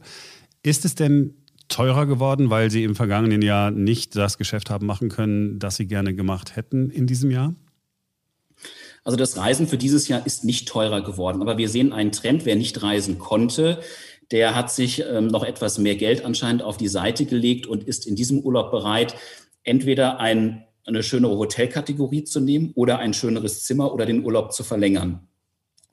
Ist 0.62 0.86
es 0.86 0.94
denn 0.94 1.34
teurer 1.68 2.06
geworden, 2.06 2.48
weil 2.48 2.70
Sie 2.70 2.84
im 2.84 2.96
vergangenen 2.96 3.42
Jahr 3.42 3.70
nicht 3.70 4.16
das 4.16 4.38
Geschäft 4.38 4.70
haben 4.70 4.86
machen 4.86 5.10
können, 5.10 5.58
das 5.58 5.76
Sie 5.76 5.86
gerne 5.86 6.14
gemacht 6.14 6.56
hätten 6.56 6.88
in 6.88 7.06
diesem 7.06 7.30
Jahr? 7.30 7.54
Also 9.04 9.18
das 9.18 9.36
Reisen 9.36 9.68
für 9.68 9.76
dieses 9.76 10.08
Jahr 10.08 10.24
ist 10.24 10.44
nicht 10.44 10.66
teurer 10.66 11.02
geworden, 11.02 11.42
aber 11.42 11.58
wir 11.58 11.68
sehen 11.68 11.92
einen 11.92 12.12
Trend, 12.12 12.46
wer 12.46 12.56
nicht 12.56 12.82
reisen 12.82 13.18
konnte, 13.18 13.82
der 14.30 14.54
hat 14.54 14.70
sich 14.70 15.00
ähm, 15.00 15.26
noch 15.26 15.44
etwas 15.44 15.78
mehr 15.78 15.96
Geld 15.96 16.24
anscheinend 16.24 16.62
auf 16.62 16.76
die 16.76 16.88
Seite 16.88 17.24
gelegt 17.26 17.66
und 17.66 17.84
ist 17.84 18.06
in 18.06 18.16
diesem 18.16 18.40
Urlaub 18.40 18.70
bereit, 18.70 19.14
entweder 19.62 20.20
ein, 20.20 20.64
eine 20.86 21.02
schönere 21.02 21.36
Hotelkategorie 21.36 22.24
zu 22.24 22.40
nehmen 22.40 22.72
oder 22.74 22.98
ein 22.98 23.14
schöneres 23.14 23.64
Zimmer 23.64 23.92
oder 23.92 24.06
den 24.06 24.24
Urlaub 24.24 24.52
zu 24.52 24.64
verlängern. 24.64 25.26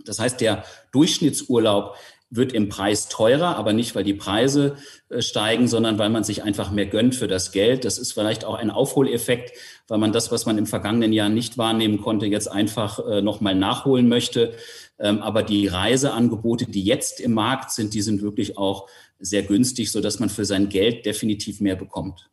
Das 0.06 0.20
heißt, 0.20 0.42
der 0.42 0.64
Durchschnittsurlaub 0.92 1.96
wird 2.32 2.54
im 2.54 2.70
Preis 2.70 3.10
teurer, 3.10 3.58
aber 3.58 3.74
nicht, 3.74 3.94
weil 3.94 4.06
die 4.06 4.14
Preise 4.14 4.78
äh, 5.10 5.22
steigen, 5.22 5.68
sondern 5.68 6.00
weil 6.00 6.10
man 6.10 6.24
sich 6.24 6.44
einfach 6.44 6.72
mehr 6.72 6.86
gönnt 6.86 7.14
für 7.14 7.28
das 7.28 7.52
Geld. 7.52 7.84
Das 7.84 7.98
ist 7.98 8.14
vielleicht 8.14 8.46
auch 8.46 8.56
ein 8.56 8.72
Aufholeffekt, 8.72 9.52
weil 9.90 9.98
man 9.98 10.14
das, 10.14 10.32
was 10.32 10.46
man 10.46 10.58
im 10.58 10.66
vergangenen 10.66 11.12
Jahr 11.12 11.28
nicht 11.28 11.58
wahrnehmen 11.58 12.02
konnte, 12.02 12.26
jetzt 12.26 12.50
einfach 12.50 13.06
äh, 13.06 13.22
nochmal 13.22 13.56
nachholen 13.56 14.08
möchte. 14.08 14.54
Ähm, 15.02 15.20
aber 15.20 15.44
die 15.44 15.68
Reiseangebote, 15.68 16.66
die 16.66 16.84
jetzt 16.84 17.20
im 17.20 17.34
Markt 17.34 17.72
sind, 17.72 17.94
die 17.94 18.02
sind 18.02 18.22
wirklich 18.22 18.58
auch 18.58 18.88
sehr 19.20 19.44
günstig, 19.44 19.92
sodass 19.92 20.20
man 20.20 20.30
für 20.30 20.46
sein 20.46 20.70
Geld 20.70 21.06
definitiv 21.06 21.60
mehr 21.60 21.76
bekommt. 21.76 22.30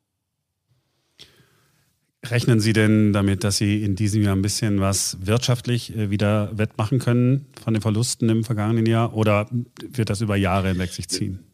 Rechnen 2.25 2.61
Sie 2.61 2.73
denn 2.73 3.13
damit, 3.13 3.45
dass 3.45 3.57
Sie 3.57 3.83
in 3.83 3.97
diesem 3.97 4.23
Jahr 4.23 4.37
ein 4.37 4.43
bisschen 4.43 4.81
was 4.81 5.17
wirtschaftlich 5.21 5.97
äh, 5.97 6.11
wieder 6.11 6.51
wettmachen 6.57 6.99
können 6.99 7.47
von 7.63 7.75
den 7.75 7.81
Verlusten 7.81 8.29
im 8.29 8.45
vergangenen 8.45 8.87
Jahr 8.87 9.15
oder 9.15 9.49
wird 9.81 10.11
das 10.11 10.21
über 10.21 10.37
Jahre 10.37 10.69
hinweg 10.69 10.91
sich 10.91 11.09
ziehen? 11.09 11.49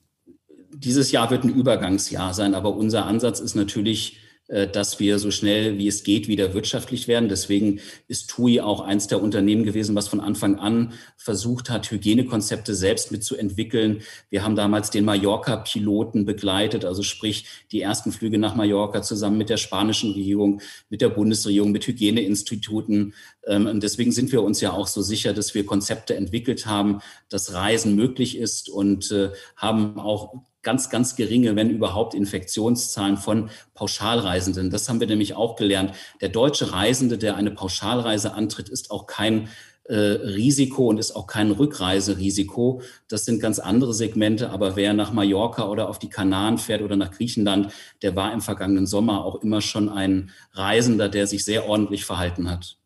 dieses 0.75 1.13
Jahr 1.13 1.31
wird 1.31 1.45
ein 1.45 1.55
Übergangsjahr 1.55 2.35
sein, 2.35 2.55
aber 2.55 2.75
unser 2.75 3.07
Ansatz 3.07 3.41
ist 3.41 3.55
natürlich, 3.55 4.19
dass 4.49 5.01
wir 5.01 5.19
so 5.19 5.31
schnell 5.31 5.79
wie 5.79 5.89
es 5.89 6.05
geht 6.05 6.29
wieder 6.29 6.53
wirtschaftlich 6.53 7.09
werden. 7.09 7.31
Deswegen 7.31 7.81
ist 8.09 8.29
TUI 8.29 8.61
auch 8.61 8.83
eins 8.83 9.07
der 9.07 9.23
Unternehmen 9.23 9.65
gewesen, 9.65 9.95
was 9.95 10.09
von 10.09 10.21
Anfang 10.21 10.59
an 10.59 10.93
versucht 11.17 11.71
hat, 11.71 11.91
Hygienekonzepte 11.91 12.75
selbst 12.75 13.11
mitzuentwickeln. 13.11 14.03
Wir 14.29 14.45
haben 14.45 14.55
damals 14.55 14.91
den 14.91 15.07
Mallorca-Piloten 15.07 16.27
begleitet, 16.27 16.85
also 16.85 17.03
sprich 17.03 17.47
die 17.73 17.81
ersten 17.81 18.13
Flüge 18.13 18.37
nach 18.37 18.55
Mallorca 18.55 19.01
zusammen 19.01 19.39
mit 19.39 19.49
der 19.49 19.57
spanischen 19.57 20.13
Regierung, 20.13 20.61
mit 20.91 21.01
der 21.01 21.09
Bundesregierung, 21.09 21.73
mit 21.73 21.87
Hygieneinstituten. 21.87 23.15
Ähm, 23.47 23.67
und 23.67 23.83
deswegen 23.83 24.13
sind 24.13 24.31
wir 24.33 24.43
uns 24.43 24.61
ja 24.61 24.73
auch 24.73 24.87
so 24.87 25.01
sicher, 25.01 25.33
dass 25.33 25.55
wir 25.55 25.65
Konzepte 25.65 26.15
entwickelt 26.17 26.67
haben, 26.67 27.01
dass 27.31 27.55
Reisen 27.55 27.95
möglich 27.95 28.37
ist 28.37 28.69
und 28.69 29.11
äh, 29.11 29.31
haben 29.57 29.99
auch 29.99 30.35
ganz, 30.65 30.91
ganz 30.91 31.17
geringe, 31.17 31.55
wenn 31.57 31.71
überhaupt, 31.71 32.15
Infektionszahlen 32.15 33.17
von 33.17 33.51
Pauschalreisenden. 33.75 34.71
Das 34.71 34.89
haben 34.89 35.01
wir 35.01 35.07
nämlich 35.07 35.35
auch 35.35 35.57
gelernt. 35.57 35.95
Der 36.21 36.31
deutsche 36.31 36.73
Reisende, 36.73 37.19
der 37.19 37.37
eine 37.37 37.51
Pauschalreise 37.51 38.35
antritt, 38.35 38.69
ist 38.69 38.91
auch 38.91 39.07
kein 39.07 39.49
äh, 39.85 39.97
Risiko 39.97 40.89
und 40.89 40.99
ist 40.99 41.15
auch 41.15 41.27
kein 41.27 41.51
Rückreiserisiko. 41.51 42.81
Das 43.07 43.27
sind 43.27 43.41
ganz 43.41 43.59
andere 43.59 43.93
Segmente. 43.93 44.51
Aber 44.51 44.77
wer 44.77 44.95
nach 44.95 45.13
Mallorca 45.13 45.69
oder 45.69 45.91
auf 45.91 45.99
die 45.99 46.09
Kanaren 46.09 46.57
fährt 46.57 46.81
oder 46.81 46.97
nach 46.97 47.11
Griechenland, 47.11 47.73
der 48.01 48.17
war 48.17 48.33
im 48.33 48.41
vergangenen 48.41 48.87
Sommer 48.87 49.25
auch 49.25 49.43
immer 49.43 49.61
schon 49.61 49.91
ein 49.91 50.31
Reisender, 50.53 51.11
der 51.11 51.27
sich 51.27 51.45
sehr 51.45 51.69
ordentlich 51.69 52.07
verhalten 52.07 52.51
hat. 52.51 52.79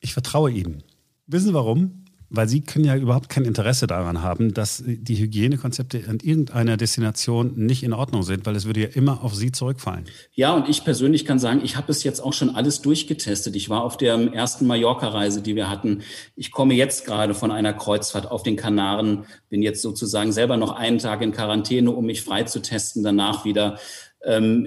Ich 0.00 0.12
vertraue 0.12 0.50
Ihnen. 0.50 0.82
Wissen 1.26 1.48
Sie 1.48 1.54
warum? 1.54 1.99
Weil 2.30 2.48
Sie 2.48 2.60
können 2.60 2.84
ja 2.84 2.96
überhaupt 2.96 3.28
kein 3.28 3.44
Interesse 3.44 3.86
daran 3.86 4.22
haben, 4.22 4.54
dass 4.54 4.82
die 4.86 5.18
Hygienekonzepte 5.18 6.04
an 6.08 6.18
irgendeiner 6.22 6.76
Destination 6.76 7.52
nicht 7.56 7.82
in 7.82 7.92
Ordnung 7.92 8.22
sind, 8.22 8.46
weil 8.46 8.54
es 8.56 8.66
würde 8.66 8.80
ja 8.80 8.88
immer 8.88 9.22
auf 9.24 9.34
Sie 9.34 9.52
zurückfallen. 9.52 10.04
Ja, 10.32 10.54
und 10.54 10.68
ich 10.68 10.84
persönlich 10.84 11.24
kann 11.24 11.38
sagen, 11.38 11.60
ich 11.64 11.76
habe 11.76 11.90
es 11.90 12.04
jetzt 12.04 12.20
auch 12.20 12.32
schon 12.32 12.54
alles 12.54 12.80
durchgetestet. 12.82 13.56
Ich 13.56 13.68
war 13.68 13.82
auf 13.82 13.96
der 13.96 14.14
ersten 14.32 14.66
Mallorca-Reise, 14.66 15.42
die 15.42 15.56
wir 15.56 15.68
hatten. 15.68 16.02
Ich 16.36 16.52
komme 16.52 16.74
jetzt 16.74 17.04
gerade 17.04 17.34
von 17.34 17.50
einer 17.50 17.72
Kreuzfahrt 17.72 18.30
auf 18.30 18.42
den 18.42 18.56
Kanaren, 18.56 19.24
bin 19.48 19.62
jetzt 19.62 19.82
sozusagen 19.82 20.32
selber 20.32 20.56
noch 20.56 20.72
einen 20.72 20.98
Tag 20.98 21.22
in 21.22 21.32
Quarantäne, 21.32 21.90
um 21.90 22.06
mich 22.06 22.22
frei 22.22 22.44
zu 22.44 22.62
testen, 22.62 23.02
danach 23.02 23.44
wieder 23.44 23.72
ähm, 23.72 23.78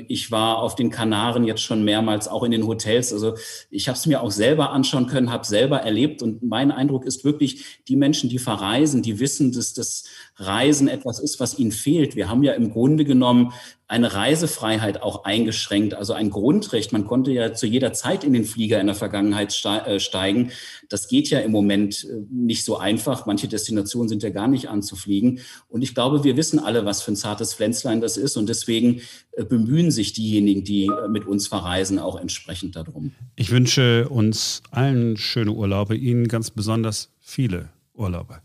ich 0.08 0.32
war 0.32 0.58
auf 0.58 0.76
den 0.76 0.90
Kanaren 0.90 1.44
jetzt 1.44 1.62
schon 1.62 1.84
mehrmals, 1.84 2.28
auch 2.28 2.44
in 2.44 2.52
den 2.52 2.66
Hotels. 2.66 3.14
Also 3.14 3.36
ich 3.70 3.88
habe 3.88 3.98
es 3.98 4.08
mir 4.08 4.22
auch 4.22 4.32
selber 4.32 4.72
anschauen 4.72 5.06
können, 5.06 5.32
habe 5.32 5.46
selber 5.46 5.78
erlebt. 5.78 6.24
Und 6.24 6.42
mein 6.42 6.72
Eindruck 6.72 7.06
ist 7.06 7.24
wirklich, 7.24 7.82
die 7.88 7.96
Menschen, 7.96 8.30
die 8.30 8.40
verreisen, 8.40 9.04
die 9.04 9.20
wissen, 9.20 9.52
dass 9.52 9.74
das 9.74 10.06
Reisen 10.38 10.88
etwas 10.88 11.20
ist, 11.20 11.40
was 11.40 11.60
ihnen 11.60 11.72
fehlt. 11.72 12.16
Wir 12.16 12.30
haben 12.30 12.42
ja 12.42 12.54
im 12.54 12.72
Grunde 12.72 13.06
genommen 13.06 13.54
eine 13.94 14.12
Reisefreiheit 14.12 15.04
auch 15.04 15.24
eingeschränkt, 15.24 15.94
also 15.94 16.14
ein 16.14 16.32
Grundrecht. 16.32 16.94
Man 16.94 17.06
konnte 17.06 17.32
ja 17.32 17.54
zu 17.54 17.68
jeder 17.68 17.94
Zeit 17.94 18.24
in 18.24 18.34
den 18.34 18.44
Flieger 18.44 18.82
in 18.82 18.88
der 18.88 18.96
Vergangenheit 18.96 19.54
äh, 19.66 20.00
steigen. 20.00 20.52
Das 20.90 21.08
geht 21.08 21.30
ja 21.30 21.40
im 21.40 21.52
Moment 21.52 22.04
äh, 22.10 22.26
nicht 22.32 22.66
so 22.66 22.78
einfach. 22.78 23.28
Manche 23.28 23.48
Destinationen 23.48 24.10
sind 24.10 24.24
ja 24.24 24.32
gar 24.32 24.48
nicht 24.48 24.68
anzufliegen. 24.68 25.42
Und 25.70 25.84
ich 25.84 25.94
glaube, 25.94 26.24
wir 26.24 26.36
wissen 26.38 26.58
alle, 26.58 26.86
was 26.86 27.04
für 27.04 27.12
ein 27.12 27.16
zartes 27.16 27.54
Pflänzlein 27.54 28.02
das 28.02 28.18
ist. 28.18 28.36
Und 28.36 28.50
deswegen 28.50 29.02
äh, 29.34 29.46
bemühen 29.46 29.92
sich 29.92 30.12
diejenigen, 30.12 30.64
die 30.64 30.90
mit 31.08 31.28
uns 31.28 31.48
verreisen, 31.48 32.00
auch 32.00 32.20
entsprechend 32.20 32.76
darum. 32.76 33.12
Ich 33.36 33.52
wünsche 33.52 34.10
uns 34.10 34.64
allen 34.72 35.18
schöne 35.18 35.52
Urlaube, 35.52 35.96
Ihnen 35.96 36.28
ganz 36.28 36.50
besonders 36.50 37.12
viele 37.20 37.70
Urlaube. 37.94 38.42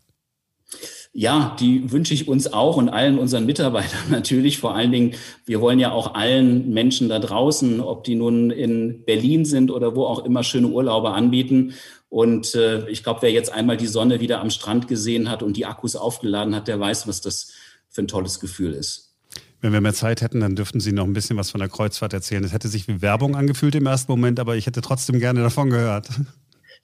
Ja, 1.21 1.57
die 1.59 1.91
wünsche 1.91 2.15
ich 2.15 2.29
uns 2.29 2.53
auch 2.53 2.77
und 2.77 2.91
allen 2.91 3.19
unseren 3.19 3.45
Mitarbeitern 3.45 4.03
natürlich. 4.09 4.59
Vor 4.59 4.77
allen 4.77 4.93
Dingen, 4.93 5.15
wir 5.47 5.61
wollen 5.61 5.81
ja 5.81 5.91
auch 5.91 6.15
allen 6.15 6.71
Menschen 6.71 7.09
da 7.09 7.19
draußen, 7.19 7.81
ob 7.81 8.05
die 8.05 8.15
nun 8.15 8.53
in 8.53 9.03
Berlin 9.05 9.45
sind 9.45 9.73
oder 9.73 9.97
wo 9.97 10.05
auch 10.05 10.25
immer, 10.25 10.45
schöne 10.45 10.69
Urlaube 10.69 11.11
anbieten. 11.11 11.75
Und 12.09 12.55
äh, 12.55 12.89
ich 12.89 13.03
glaube, 13.03 13.23
wer 13.23 13.33
jetzt 13.33 13.53
einmal 13.53 13.77
die 13.77 13.89
Sonne 13.89 14.21
wieder 14.21 14.41
am 14.41 14.51
Strand 14.51 14.87
gesehen 14.87 15.29
hat 15.29 15.43
und 15.43 15.57
die 15.57 15.67
Akkus 15.67 15.97
aufgeladen 15.97 16.55
hat, 16.55 16.69
der 16.69 16.79
weiß, 16.79 17.09
was 17.09 17.21
das 17.21 17.51
für 17.89 18.03
ein 18.03 18.07
tolles 18.07 18.39
Gefühl 18.39 18.73
ist. 18.73 19.17
Wenn 19.61 19.73
wir 19.73 19.81
mehr 19.81 19.95
Zeit 19.95 20.23
hätten, 20.23 20.39
dann 20.39 20.55
dürften 20.55 20.79
Sie 20.79 20.93
noch 20.93 21.03
ein 21.03 21.15
bisschen 21.15 21.37
was 21.37 21.51
von 21.51 21.59
der 21.59 21.69
Kreuzfahrt 21.69 22.13
erzählen. 22.13 22.45
Es 22.45 22.53
hätte 22.53 22.69
sich 22.69 22.87
wie 22.87 23.03
Werbung 23.03 23.35
angefühlt 23.35 23.75
im 23.75 23.87
ersten 23.87 24.13
Moment, 24.13 24.39
aber 24.39 24.55
ich 24.55 24.67
hätte 24.67 24.83
trotzdem 24.83 25.19
gerne 25.19 25.43
davon 25.43 25.71
gehört. 25.71 26.11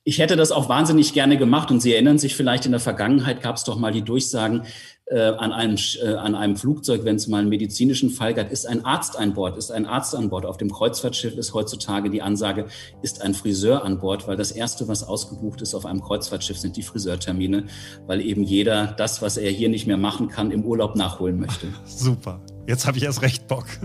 Ich 0.07 0.19
hätte 0.19 0.37
das 0.37 0.53
auch 0.53 0.69
wahnsinnig 0.69 1.15
gerne 1.15 1.39
gemacht 1.39 1.71
und 1.71 1.81
Sie 1.81 1.95
erinnern 1.95 2.19
sich 2.19 2.37
vielleicht, 2.37 2.67
in 2.67 2.73
der 2.73 2.81
Vergangenheit 2.81 3.41
gab 3.41 3.57
es 3.57 3.65
doch 3.65 3.79
mal 3.79 3.91
die 3.91 4.03
Durchsagen, 4.03 4.65
äh, 5.07 5.19
an, 5.19 5.53
einem, 5.53 5.77
äh, 6.03 6.15
an 6.15 6.35
einem 6.35 6.57
Flugzeug, 6.57 7.05
wenn 7.05 7.17
es 7.17 7.27
mal 7.27 7.39
einen 7.39 7.49
medizinischen 7.51 8.11
Fall 8.11 8.33
gab, 8.33 8.51
ist 8.51 8.67
ein 8.67 8.85
Arzt 8.85 9.19
an 9.19 9.35
Bord, 9.35 9.59
ist 9.59 9.71
ein 9.71 9.87
Arzt 9.87 10.15
an 10.15 10.31
Bord. 10.31 10.47
Auf 10.47 10.57
dem 10.57 10.71
Kreuzfahrtschiff 10.71 11.37
ist 11.37 11.53
heutzutage 11.53 12.11
die 12.11 12.23
Ansage, 12.23 12.67
ist 13.03 13.21
ein 13.21 13.35
Friseur 13.35 13.85
an 13.85 13.99
Bord, 13.99 14.27
weil 14.29 14.37
das 14.37 14.51
Erste, 14.51 14.89
was 14.89 15.03
ausgebucht 15.03 15.61
ist 15.61 15.75
auf 15.75 15.85
einem 15.85 16.01
Kreuzfahrtschiff, 16.01 16.59
sind 16.59 16.77
die 16.77 16.83
Friseurtermine, 16.83 17.65
weil 18.07 18.23
eben 18.23 18.45
jeder 18.45 18.95
das, 18.97 19.21
was 19.21 19.37
er 19.37 19.51
hier 19.51 19.69
nicht 19.69 19.87
mehr 19.87 19.99
machen 19.99 20.29
kann, 20.29 20.51
im 20.51 20.65
Urlaub 20.65 20.97
nachholen 20.97 21.39
möchte. 21.39 21.67
Super, 21.85 22.41
jetzt 22.67 22.87
habe 22.87 22.97
ich 22.97 23.05
erst 23.05 23.21
recht 23.21 23.47
Bock. 23.47 23.67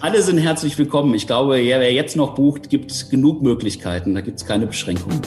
Alle 0.00 0.22
sind 0.22 0.38
herzlich 0.38 0.76
willkommen. 0.76 1.14
Ich 1.14 1.26
glaube, 1.26 1.54
wer 1.54 1.92
jetzt 1.92 2.16
noch 2.16 2.34
bucht, 2.34 2.68
gibt 2.68 2.90
es 2.90 3.08
genug 3.08 3.42
Möglichkeiten. 3.42 4.14
Da 4.14 4.20
gibt 4.20 4.38
es 4.38 4.46
keine 4.46 4.66
Beschränkungen. 4.66 5.20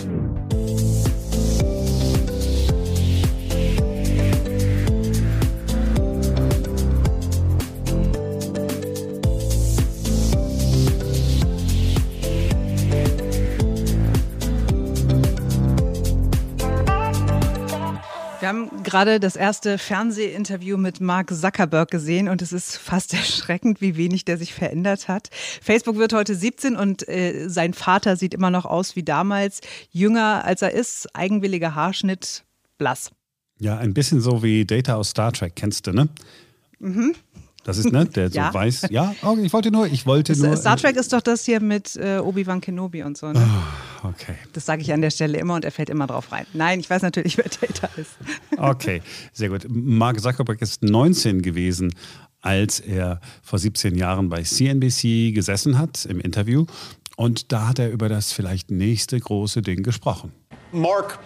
Gerade 18.84 19.20
das 19.20 19.36
erste 19.36 19.78
Fernsehinterview 19.78 20.78
mit 20.78 21.02
Mark 21.02 21.34
Zuckerberg 21.34 21.90
gesehen 21.92 22.30
und 22.30 22.42
es 22.42 22.54
ist 22.54 22.78
fast 22.78 23.14
erschreckend, 23.16 23.82
wie 23.82 23.98
wenig 23.98 24.26
der 24.26 24.38
sich 24.38 24.54
verändert 24.54 25.08
hat. 25.08 25.30
Facebook 25.62 25.98
wird 25.98 26.14
heute 26.14 26.36
17 26.36 26.76
und 26.76 27.08
äh, 27.08 27.48
sein 27.48 27.74
Vater 27.74 28.16
sieht 28.16 28.34
immer 28.34 28.50
noch 28.50 28.66
aus 28.66 28.96
wie 28.96 29.04
damals, 29.04 29.62
jünger 29.92 30.46
als 30.46 30.62
er 30.62 30.72
ist, 30.72 31.16
eigenwilliger 31.16 31.76
Haarschnitt, 31.76 32.44
blass. 32.78 33.12
Ja, 33.60 33.78
ein 33.78 33.94
bisschen 33.94 34.22
so 34.22 34.44
wie 34.44 34.66
Data 34.66 34.96
aus 34.96 35.10
Star 35.10 35.32
Trek, 35.32 35.56
kennst 35.56 35.88
du, 35.88 35.92
ne? 35.92 36.10
Mhm. 36.80 37.16
Das 37.68 37.78
ist, 37.78 37.92
ne, 37.92 38.06
der 38.06 38.30
ja. 38.30 38.48
so 38.48 38.54
weiß. 38.54 38.86
Ja, 38.92 39.14
okay, 39.22 39.42
ich 39.44 39.52
wollte 39.52 39.72
nur, 39.72 39.88
ich 39.88 40.06
wollte 40.06 40.32
das, 40.32 40.42
nur. 40.42 40.56
Star 40.56 40.78
Trek 40.78 40.96
ist 40.96 41.12
doch 41.12 41.20
das 41.20 41.44
hier 41.44 41.60
mit 41.60 41.98
äh, 41.98 42.20
Obi-Wan 42.20 42.62
Kenobi 42.62 43.04
und 43.04 43.18
so, 43.18 43.28
ne? 43.34 43.46
Oh, 44.04 44.08
okay. 44.08 44.36
Das 44.54 44.66
sage 44.66 44.82
ich 44.82 44.94
an 44.94 45.02
der 45.02 45.10
Stelle 45.10 45.38
immer 45.38 45.56
und 45.56 45.66
er 45.66 45.72
fällt 45.72 45.90
immer 45.90 46.08
drauf 46.08 46.32
rein. 46.32 46.46
Nein, 46.54 46.80
ich 46.80 46.90
weiß 46.90 47.02
natürlich, 47.02 47.38
wer 47.38 47.44
Data 47.44 47.90
ist. 47.98 48.12
Okay, 48.56 49.02
sehr 49.34 49.50
gut. 49.50 49.66
Mark 49.68 50.22
Zuckerberg 50.22 50.62
ist 50.62 50.82
19 50.82 51.42
gewesen, 51.42 51.94
als 52.40 52.80
er 52.80 53.20
vor 53.44 53.60
17 53.60 53.96
Jahren 53.96 54.30
bei 54.30 54.44
CNBC 54.44 55.34
gesessen 55.36 55.78
hat 55.78 56.06
im 56.06 56.22
Interview. 56.22 56.68
Und 57.18 57.52
da 57.52 57.68
hat 57.68 57.80
er 57.80 57.92
über 57.92 58.08
das 58.08 58.32
vielleicht 58.32 58.72
nächste 58.72 59.20
große 59.20 59.62
Ding 59.62 59.84
gesprochen. 59.84 60.32
Mark, 60.72 61.20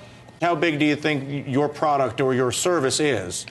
how 0.43 0.59
big 0.59 0.79
do 0.79 0.85
you 0.85 0.95
think 0.95 1.47
your 1.47 1.67
product 1.67 2.19
or 2.19 2.33
your 2.33 2.51
service 2.51 2.99
is? 2.99 3.45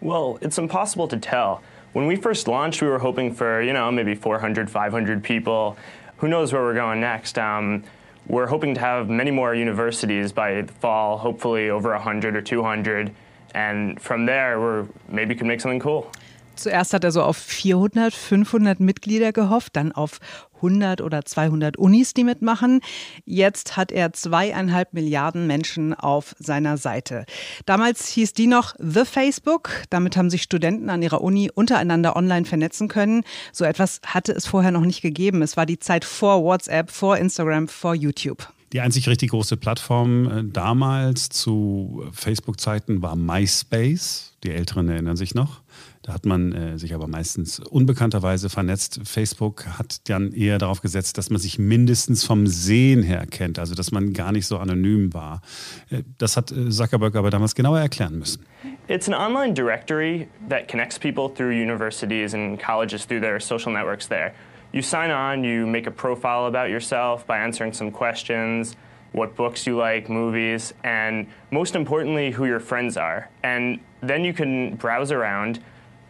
Well, 0.00 0.38
it's 0.40 0.58
impossible 0.58 1.08
to 1.08 1.16
tell. 1.16 1.58
When 1.92 2.06
we 2.06 2.16
first 2.16 2.48
launched, 2.48 2.80
we 2.80 2.88
were 2.88 2.98
hoping 2.98 3.34
for, 3.34 3.60
you 3.60 3.74
know, 3.74 3.92
maybe 3.92 4.14
400, 4.14 4.70
500 4.70 5.22
people. 5.22 5.76
Who 6.18 6.28
knows 6.28 6.50
where 6.50 6.62
we're 6.62 6.74
going 6.74 7.00
next? 7.00 7.38
Um, 7.38 7.84
we're 8.26 8.46
hoping 8.46 8.72
to 8.74 8.80
have 8.80 9.10
many 9.10 9.30
more 9.30 9.54
universities 9.54 10.32
by 10.32 10.62
the 10.62 10.72
fall, 10.72 11.18
hopefully 11.18 11.68
over 11.68 11.90
100 11.90 12.34
or 12.34 12.40
200. 12.40 13.14
And 13.54 14.00
from 14.00 14.24
there, 14.24 14.58
we're 14.58 14.86
maybe 15.08 15.34
could 15.34 15.46
make 15.46 15.60
something 15.60 15.80
cool. 15.80 16.10
Zuerst 16.56 16.92
hat 16.92 17.04
er 17.04 17.12
so 17.12 17.22
auf 17.22 17.36
400, 17.36 18.14
500 18.14 18.80
Mitglieder 18.80 19.32
gehofft, 19.32 19.76
dann 19.76 19.92
auf 19.92 20.18
100 20.56 21.00
oder 21.00 21.24
200 21.24 21.76
Unis, 21.76 22.14
die 22.14 22.24
mitmachen. 22.24 22.80
Jetzt 23.24 23.76
hat 23.76 23.90
er 23.92 24.12
zweieinhalb 24.12 24.92
Milliarden 24.92 25.46
Menschen 25.46 25.92
auf 25.94 26.34
seiner 26.38 26.76
Seite. 26.76 27.26
Damals 27.66 28.08
hieß 28.08 28.32
die 28.32 28.46
noch 28.46 28.74
The 28.78 29.04
Facebook. 29.04 29.70
Damit 29.90 30.16
haben 30.16 30.30
sich 30.30 30.42
Studenten 30.42 30.88
an 30.88 31.02
ihrer 31.02 31.20
Uni 31.20 31.50
untereinander 31.52 32.16
online 32.16 32.44
vernetzen 32.44 32.88
können. 32.88 33.24
So 33.52 33.64
etwas 33.64 34.00
hatte 34.06 34.32
es 34.32 34.46
vorher 34.46 34.70
noch 34.70 34.82
nicht 34.84 35.02
gegeben. 35.02 35.42
Es 35.42 35.56
war 35.56 35.66
die 35.66 35.78
Zeit 35.78 36.04
vor 36.04 36.42
WhatsApp, 36.44 36.90
vor 36.90 37.16
Instagram, 37.16 37.68
vor 37.68 37.94
YouTube. 37.94 38.48
Die 38.72 38.80
einzig 38.80 39.06
richtig 39.06 39.30
große 39.30 39.58
Plattform 39.58 40.26
äh, 40.26 40.44
damals 40.44 41.28
zu 41.28 42.04
Facebook-Zeiten 42.12 43.02
war 43.02 43.16
MySpace. 43.16 44.32
Die 44.44 44.50
Älteren 44.50 44.88
erinnern 44.88 45.16
sich 45.16 45.34
noch. 45.34 45.60
Da 46.02 46.12
hat 46.12 46.26
man 46.26 46.52
äh, 46.52 46.78
sich 46.78 46.94
aber 46.94 47.06
meistens 47.06 47.60
unbekannterweise 47.60 48.50
vernetzt. 48.50 49.00
Facebook 49.04 49.66
hat 49.78 50.08
dann 50.10 50.32
eher 50.32 50.58
darauf 50.58 50.80
gesetzt, 50.80 51.16
dass 51.16 51.30
man 51.30 51.40
sich 51.40 51.60
mindestens 51.60 52.24
vom 52.24 52.48
Sehen 52.48 53.04
her 53.04 53.24
kennt, 53.30 53.60
also 53.60 53.76
dass 53.76 53.92
man 53.92 54.12
gar 54.12 54.32
nicht 54.32 54.46
so 54.48 54.58
anonym 54.58 55.14
war. 55.14 55.42
Äh, 55.90 56.02
das 56.18 56.36
hat 56.36 56.50
äh, 56.50 56.70
Zuckerberg 56.70 57.14
aber 57.14 57.30
damals 57.30 57.54
genauer 57.54 57.78
erklären 57.78 58.18
müssen. 58.18 58.44
It's 58.88 59.08
an 59.08 59.14
online 59.14 59.54
directory 59.54 60.26
that 60.48 60.66
connects 60.66 60.98
people 60.98 61.28
through 61.32 61.52
universities 61.52 62.34
and 62.34 62.60
colleges 62.60 63.06
through 63.06 63.20
their 63.20 63.38
social 63.38 63.72
networks 63.72 64.08
there. 64.08 64.32
You 64.72 64.82
sign 64.82 65.12
on, 65.12 65.44
you 65.44 65.66
make 65.66 65.86
a 65.86 65.92
profile 65.92 66.46
about 66.46 66.68
yourself 66.68 67.24
by 67.26 67.36
answering 67.36 67.74
some 67.74 67.92
questions, 67.92 68.74
what 69.12 69.36
books 69.36 69.66
you 69.66 69.76
like, 69.76 70.08
movies, 70.08 70.74
and 70.82 71.26
most 71.52 71.76
importantly, 71.76 72.32
who 72.32 72.46
your 72.46 72.58
friends 72.58 72.96
are. 72.96 73.28
And 73.44 73.78
then 74.00 74.24
you 74.24 74.32
can 74.32 74.74
browse 74.76 75.12
around 75.12 75.60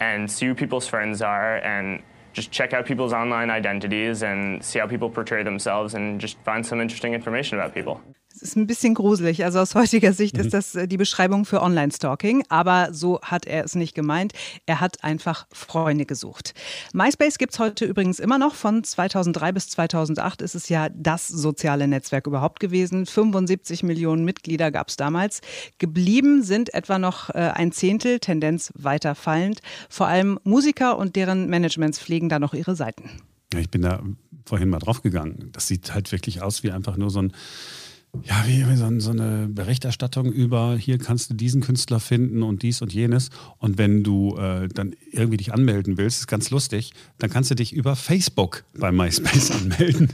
and 0.03 0.29
see 0.29 0.47
who 0.47 0.55
people's 0.55 0.89
friends 0.89 1.23
are 1.23 1.59
and 1.59 2.03
just 2.33 2.51
check 2.51 2.73
out 2.73 2.85
people's 2.85 3.13
online 3.13 3.51
identities 3.51 4.23
and 4.25 4.65
see 4.65 4.81
how 4.81 4.87
people 4.87 5.09
portray 5.09 5.43
themselves 5.45 5.95
and 5.95 6.21
just 6.21 6.37
find 6.39 6.67
some 6.67 6.81
interesting 6.81 7.15
information 7.15 7.59
about 7.59 7.73
people. 7.73 8.01
Ist 8.43 8.57
ein 8.57 8.67
bisschen 8.67 8.95
gruselig. 8.95 9.45
Also 9.45 9.61
aus 9.61 9.77
heutiger 9.77 10.13
Sicht 10.13 10.37
mhm. 10.37 10.43
ist 10.43 10.53
das 10.53 10.75
äh, 10.75 10.89
die 10.89 10.97
Beschreibung 10.97 11.45
für 11.45 11.63
Online-Stalking. 11.63 12.43
Aber 12.49 12.89
so 12.91 13.21
hat 13.23 13.47
er 13.47 13.65
es 13.65 13.77
nicht 13.77 13.95
gemeint. 13.95 14.33
Er 14.67 14.81
hat 14.81 15.05
einfach 15.05 15.47
Freunde 15.53 16.07
gesucht. 16.07 16.53
MySpace 16.93 17.39
gibt 17.39 17.53
es 17.53 17.61
heute 17.61 17.85
übrigens 17.85 18.19
immer 18.19 18.39
noch. 18.39 18.57
Von 18.57 18.83
2003 18.83 19.53
bis 19.53 19.69
2008 19.69 20.43
ist 20.43 20.57
es 20.57 20.69
ja 20.69 20.89
das 20.89 21.29
soziale 21.29 21.87
Netzwerk 21.87 22.27
überhaupt 22.27 22.59
gewesen. 22.59 23.07
75 23.07 23.85
Millionen 23.85 24.25
Mitglieder 24.25 24.73
gab 24.73 24.89
es 24.89 24.97
damals. 24.97 25.41
Geblieben 25.79 26.43
sind 26.43 26.75
etwa 26.75 26.99
noch 26.99 27.31
äh, 27.31 27.53
ein 27.55 27.71
Zehntel, 27.71 28.19
Tendenz 28.19 28.73
weiter 28.75 29.15
fallend. 29.15 29.61
Vor 29.89 30.09
allem 30.09 30.41
Musiker 30.43 30.99
und 30.99 31.15
deren 31.15 31.49
Managements 31.49 32.01
pflegen 32.01 32.29
da 32.29 32.41
noch 32.41 32.55
ihre 32.55 32.75
Seiten. 32.75 33.09
Ja, 33.53 33.61
ich 33.61 33.71
bin 33.71 33.83
da 33.83 34.03
vorhin 34.47 34.69
mal 34.69 34.81
draufgegangen. 34.81 35.51
Das 35.53 35.69
sieht 35.69 35.95
halt 35.95 36.11
wirklich 36.11 36.43
aus 36.43 36.65
wie 36.65 36.73
einfach 36.73 36.97
nur 36.97 37.11
so 37.11 37.21
ein 37.23 37.33
ja, 38.25 38.45
wie, 38.47 38.77
so, 39.01 39.11
eine 39.11 39.49
Berichterstattung 39.49 40.31
über, 40.31 40.77
hier 40.77 40.99
kannst 40.99 41.31
du 41.31 41.35
diesen 41.35 41.63
Künstler 41.63 41.99
finden 41.99 42.43
und 42.43 42.63
dies 42.63 42.83
und 42.83 42.93
jenes. 42.93 43.31
Und 43.57 43.79
wenn 43.79 44.05
du 44.05 44.37
äh, 44.37 44.69
dann 44.69 44.95
irgendwie 45.11 45.39
dich 45.39 45.55
anmelden 45.55 45.97
willst, 45.97 46.21
ist 46.21 46.27
ganz 46.27 46.51
lustig, 46.51 46.93
dann 47.19 47.31
kannst 47.31 47.51
du 47.51 47.55
dich 47.55 47.73
über 47.73 47.97
Facebook 47.97 48.65
bei 48.79 48.93
MySpace 48.93 49.51
anmelden. 49.63 50.11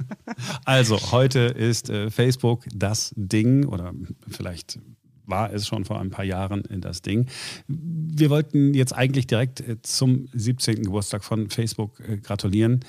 also 0.64 1.12
heute 1.12 1.40
ist 1.40 1.90
äh, 1.90 2.10
Facebook 2.10 2.64
das 2.74 3.12
Ding 3.16 3.66
oder 3.66 3.92
vielleicht 4.28 4.78
war 5.26 5.52
es 5.52 5.66
schon 5.66 5.84
vor 5.84 6.00
ein 6.00 6.10
paar 6.10 6.24
Jahren 6.24 6.62
das 6.80 7.02
Ding. 7.02 7.26
Wir 7.66 8.30
wollten 8.30 8.72
jetzt 8.72 8.94
eigentlich 8.94 9.26
direkt 9.26 9.60
äh, 9.60 9.76
zum 9.82 10.28
17. 10.32 10.84
Geburtstag 10.84 11.22
von 11.22 11.50
Facebook 11.50 12.00
äh, 12.00 12.16
gratulieren. 12.16 12.80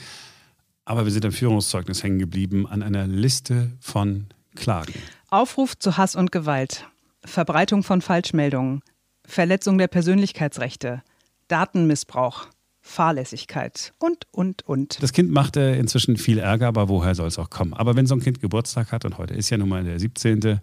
Aber 0.86 1.04
wir 1.04 1.12
sind 1.12 1.26
am 1.26 1.34
Führungszeugnis 1.34 2.02
hängen 2.02 2.20
geblieben 2.20 2.66
an 2.66 2.82
einer 2.82 3.08
Liste 3.08 3.74
von 3.82 4.28
klagen. 4.58 4.94
Aufruf 5.30 5.78
zu 5.78 5.98
Hass 5.98 6.16
und 6.16 6.32
Gewalt, 6.32 6.88
Verbreitung 7.24 7.84
von 7.84 8.02
Falschmeldungen, 8.02 8.82
Verletzung 9.26 9.78
der 9.78 9.88
Persönlichkeitsrechte, 9.88 11.04
Datenmissbrauch, 11.48 12.48
Fahrlässigkeit 12.88 13.94
und, 14.00 14.26
und, 14.32 14.68
und. 14.68 15.02
Das 15.04 15.12
Kind 15.12 15.30
machte 15.30 15.60
inzwischen 15.62 16.18
viel 16.18 16.40
Ärger, 16.40 16.68
aber 16.68 16.88
woher 16.88 17.16
soll 17.16 17.28
es 17.28 17.38
auch 17.38 17.50
kommen? 17.50 17.74
Aber 17.74 17.96
wenn 17.96 18.08
so 18.08 18.16
ein 18.16 18.22
Kind 18.22 18.40
Geburtstag 18.40 18.92
hat, 18.92 19.04
und 19.04 19.18
heute 19.18 19.34
ist 19.34 19.50
ja 19.50 19.58
nun 19.58 19.70
mal 19.70 19.84
der 19.84 20.00
17., 20.00 20.42
äh, 20.44 20.60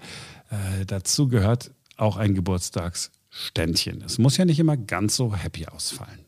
dazu 0.86 1.28
gehört 1.28 1.70
auch 1.96 2.16
ein 2.16 2.34
Geburtstagsständchen. 2.34 4.02
Es 4.04 4.18
muss 4.18 4.36
ja 4.36 4.44
nicht 4.44 4.58
immer 4.58 4.76
ganz 4.76 5.16
so 5.16 5.36
happy 5.36 5.66
ausfallen. 5.66 6.24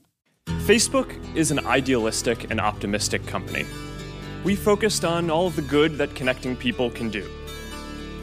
Facebook 0.66 1.08
is 1.34 1.50
an 1.50 1.60
idealistic 1.66 2.50
and 2.50 2.60
optimistic 2.60 3.26
company. 3.26 3.64
We 4.44 4.54
focused 4.54 5.04
on 5.04 5.30
all 5.30 5.46
of 5.46 5.56
the 5.56 5.62
good 5.62 5.98
that 5.98 6.14
connecting 6.14 6.54
people 6.56 6.90
can 6.90 7.10
do. 7.10 7.22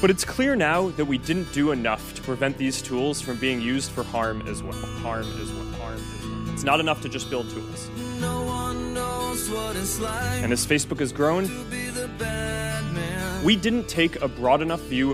But 0.04 0.12
it's 0.12 0.26
clear 0.26 0.58
now 0.58 0.90
that 0.90 1.06
we 1.06 1.18
didn't 1.18 1.54
do 1.54 1.72
enough 1.72 2.14
to 2.16 2.22
prevent 2.24 2.58
these 2.58 2.82
tools 2.82 3.22
from 3.22 3.38
being 3.38 3.62
used 3.62 3.90
for 3.90 4.04
harm 4.04 4.46
as 4.50 4.62
well. 4.62 4.74
Harm 4.74 5.26
as 5.42 5.50
well. 5.50 5.66
Harm 5.80 5.96
as 5.96 6.26
well. 6.26 6.54
It's 6.54 6.66
not 6.66 6.82
enough 6.82 7.02
to 7.04 7.08
just 7.08 7.30
build 7.30 7.50
tools. 7.50 7.90
No 8.20 8.44
like 10.02 10.44
and 10.44 10.52
as 10.52 10.68
Facebook 10.68 11.00
has 11.00 11.14
grown, 11.14 11.44
we 13.46 13.56
didn't 13.56 13.88
take 13.88 14.22
a 14.22 14.28
broad 14.28 14.62
enough 14.62 14.82
view. 14.82 15.12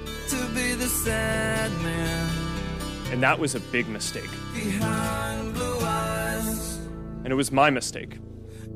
And 3.12 3.22
that 3.22 3.38
was 3.38 3.54
a 3.54 3.60
big 3.60 3.88
mistake. 3.90 4.32
And 7.24 7.28
it 7.28 7.36
was 7.36 7.52
my 7.52 7.70
mistake. 7.70 8.18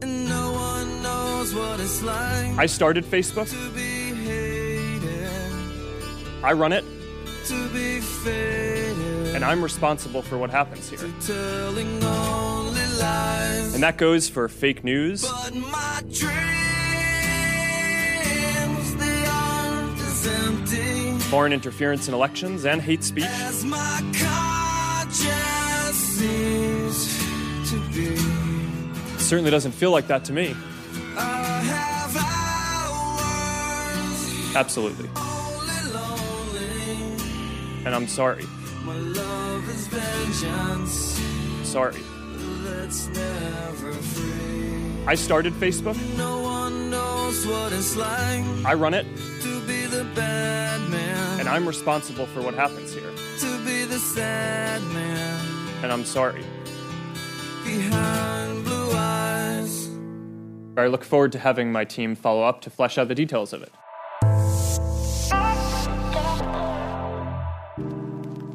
No 0.03 0.51
like 2.03 2.59
I 2.59 2.67
started 2.67 3.03
Facebook 3.03 3.49
I 6.43 6.51
run 6.51 6.73
it. 6.73 6.83
And 9.33 9.45
I'm 9.45 9.63
responsible 9.63 10.21
for 10.21 10.37
what 10.37 10.49
happens 10.49 10.89
here. 10.89 10.99
And 13.73 13.81
that 13.81 13.97
goes 13.97 14.27
for 14.27 14.49
fake 14.49 14.83
news. 14.83 15.21
Dreams, 15.21 16.53
foreign 21.29 21.53
interference 21.53 22.09
in 22.09 22.13
elections 22.13 22.65
and 22.65 22.81
hate 22.81 23.05
speech. 23.05 23.23
It 23.25 23.53
certainly 29.19 29.49
doesn't 29.49 29.71
feel 29.71 29.91
like 29.91 30.07
that 30.07 30.25
to 30.25 30.33
me. 30.33 30.53
Absolutely 34.55 35.09
and 37.85 37.93
I'm 37.95 38.07
sorry. 38.07 38.45
My 38.83 38.95
love 38.95 39.69
is 39.69 39.87
vengeance. 39.87 41.19
Sorry. 41.63 42.01
I 45.05 45.15
started 45.15 45.53
Facebook. 45.53 45.97
No 46.17 46.41
one 46.41 46.89
knows 46.89 47.45
what 47.45 47.73
it's 47.73 47.95
like. 47.95 48.43
I 48.65 48.73
run 48.73 48.93
it. 48.93 49.05
To 49.41 49.61
be 49.67 49.85
the 49.85 50.05
bad 50.15 50.89
man. 50.89 51.39
And 51.39 51.49
I'm 51.49 51.67
responsible 51.67 52.25
for 52.27 52.41
what 52.41 52.53
happens 52.53 52.93
here. 52.93 53.11
To 53.39 53.65
be 53.65 53.85
the 53.85 53.99
sad 53.99 54.81
man. 54.93 55.45
And 55.83 55.91
I'm 55.91 56.05
sorry. 56.05 56.43
Behind 57.65 58.63
blue 58.63 58.91
eyes. 58.93 59.89
I 60.77 60.87
look 60.87 61.03
forward 61.03 61.31
to 61.33 61.39
having 61.39 61.71
my 61.71 61.83
team 61.85 62.15
follow 62.15 62.43
up 62.43 62.61
to 62.61 62.69
flesh 62.69 62.97
out 62.97 63.07
the 63.07 63.15
details 63.15 63.51
of 63.53 63.61
it. 63.61 63.73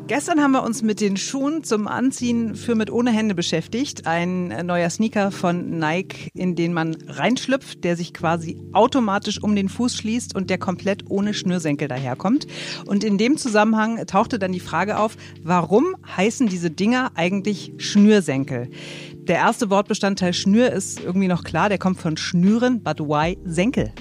Gestern 0.08 0.40
haben 0.40 0.52
wir 0.52 0.62
uns 0.62 0.80
mit 0.80 1.02
den 1.02 1.18
Schuhen 1.18 1.64
zum 1.64 1.86
Anziehen 1.86 2.54
für 2.54 2.74
mit 2.74 2.90
ohne 2.90 3.10
Hände 3.10 3.34
beschäftigt. 3.34 4.06
Ein 4.06 4.48
neuer 4.64 4.88
Sneaker 4.88 5.30
von 5.30 5.78
Nike, 5.78 6.30
in 6.32 6.56
den 6.56 6.72
man 6.72 6.96
reinschlüpft, 7.06 7.84
der 7.84 7.94
sich 7.94 8.14
quasi 8.14 8.58
automatisch 8.72 9.42
um 9.42 9.54
den 9.54 9.68
Fuß 9.68 9.94
schließt 9.94 10.34
und 10.34 10.48
der 10.48 10.56
komplett 10.56 11.10
ohne 11.10 11.34
Schnürsenkel 11.34 11.88
daherkommt. 11.88 12.46
Und 12.86 13.04
in 13.04 13.18
dem 13.18 13.36
Zusammenhang 13.36 14.06
tauchte 14.06 14.38
dann 14.38 14.52
die 14.52 14.60
Frage 14.60 14.98
auf, 14.98 15.14
warum 15.42 15.94
heißen 16.16 16.46
diese 16.46 16.70
Dinger 16.70 17.10
eigentlich 17.14 17.74
Schnürsenkel? 17.76 18.70
Der 19.12 19.36
erste 19.36 19.68
Wortbestandteil 19.68 20.32
Schnür 20.32 20.72
ist 20.72 21.04
irgendwie 21.04 21.28
noch 21.28 21.44
klar, 21.44 21.68
der 21.68 21.76
kommt 21.76 22.00
von 22.00 22.16
Schnüren, 22.16 22.82
but 22.82 22.98
why 22.98 23.36
Senkel? 23.44 23.92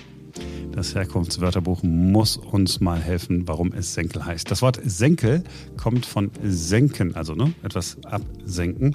Das 0.78 0.94
Herkunftswörterbuch 0.94 1.82
muss 1.82 2.38
uns 2.38 2.82
mal 2.82 3.02
helfen, 3.02 3.48
warum 3.48 3.74
es 3.74 3.96
Senkel 3.96 4.24
heißt. 4.24 4.52
Das 4.52 4.62
Wort 4.62 4.80
Senkel 4.86 5.44
kommt 5.76 6.06
von 6.06 6.30
senken, 6.44 7.16
also 7.16 7.34
ne, 7.34 7.52
etwas 7.64 7.98
absenken. 8.04 8.94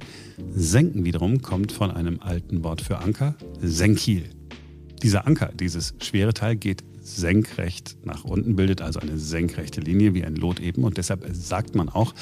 Senken 0.54 1.04
wiederum 1.04 1.42
kommt 1.42 1.72
von 1.72 1.90
einem 1.90 2.20
alten 2.20 2.62
Wort 2.62 2.82
für 2.82 2.98
Anker, 2.98 3.34
Senkil. 3.60 4.30
Dieser 5.02 5.26
Anker, 5.26 5.50
dieses 5.58 5.94
schwere 6.00 6.32
Teil, 6.32 6.54
geht 6.54 6.84
senkrecht 7.00 7.96
nach 8.04 8.22
unten, 8.22 8.54
bildet 8.54 8.80
also 8.80 9.00
eine 9.00 9.18
senkrechte 9.18 9.80
Linie 9.80 10.14
wie 10.14 10.22
ein 10.22 10.36
Lot 10.36 10.60
eben. 10.60 10.84
Und 10.84 10.98
deshalb 10.98 11.26
sagt 11.32 11.74
man 11.74 11.88
auch, 11.88 12.14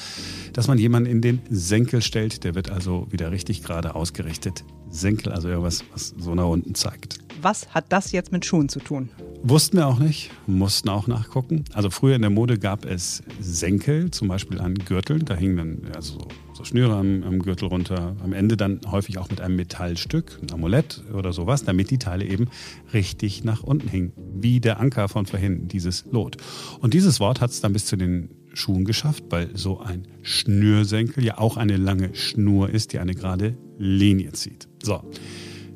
dass 0.53 0.67
man 0.67 0.79
jemanden 0.79 1.07
in 1.07 1.21
den 1.21 1.39
Senkel 1.51 2.01
stellt. 2.01 2.43
Der 2.45 2.55
wird 2.55 2.71
also 2.71 3.05
wieder 3.11 3.31
richtig 3.31 3.61
gerade 3.61 3.93
ausgerichtet. 3.93 4.63
Senkel, 4.89 5.31
also 5.31 5.49
irgendwas, 5.49 5.83
was 5.93 6.15
so 6.17 6.33
nach 6.33 6.47
unten 6.47 6.73
zeigt. 6.73 7.19
Was 7.41 7.73
hat 7.73 7.85
das 7.89 8.11
jetzt 8.11 8.31
mit 8.31 8.45
Schuhen 8.45 8.69
zu 8.69 8.79
tun? 8.79 9.09
Wussten 9.41 9.77
wir 9.77 9.87
auch 9.87 9.97
nicht, 9.97 10.29
mussten 10.45 10.89
auch 10.89 11.07
nachgucken. 11.07 11.65
Also 11.73 11.89
früher 11.89 12.15
in 12.15 12.21
der 12.21 12.29
Mode 12.29 12.59
gab 12.59 12.85
es 12.85 13.23
Senkel, 13.39 14.11
zum 14.11 14.27
Beispiel 14.27 14.59
an 14.59 14.75
Gürteln. 14.75 15.25
Da 15.25 15.35
hingen 15.35 15.57
dann 15.57 15.91
also 15.95 16.19
so 16.53 16.63
Schnüre 16.63 16.95
am, 16.95 17.23
am, 17.23 17.39
Gürtel 17.39 17.67
runter. 17.67 18.15
Am 18.23 18.33
Ende 18.33 18.57
dann 18.57 18.81
häufig 18.91 19.17
auch 19.17 19.31
mit 19.31 19.41
einem 19.41 19.55
Metallstück, 19.55 20.37
ein 20.43 20.51
Amulett 20.51 21.01
oder 21.11 21.33
sowas, 21.33 21.63
damit 21.63 21.89
die 21.89 21.97
Teile 21.97 22.25
eben 22.25 22.47
richtig 22.93 23.43
nach 23.43 23.63
unten 23.63 23.87
hingen. 23.87 24.13
Wie 24.35 24.59
der 24.59 24.79
Anker 24.79 25.09
von 25.09 25.25
vorhin, 25.25 25.67
dieses 25.67 26.05
Lot. 26.11 26.37
Und 26.79 26.93
dieses 26.93 27.19
Wort 27.19 27.41
hat 27.41 27.49
es 27.49 27.59
dann 27.61 27.73
bis 27.73 27.87
zu 27.87 27.95
den 27.95 28.29
Schuhen 28.53 28.85
geschafft, 28.85 29.23
weil 29.31 29.57
so 29.57 29.79
ein 29.79 30.07
Schnürsenkel 30.21 31.25
ja 31.25 31.39
auch 31.39 31.57
eine 31.57 31.77
lange 31.77 32.13
Schnur 32.13 32.69
ist, 32.69 32.93
die 32.93 32.99
eine 32.99 33.15
gerade 33.15 33.57
Linie 33.79 34.33
zieht. 34.33 34.67
So. 34.83 35.01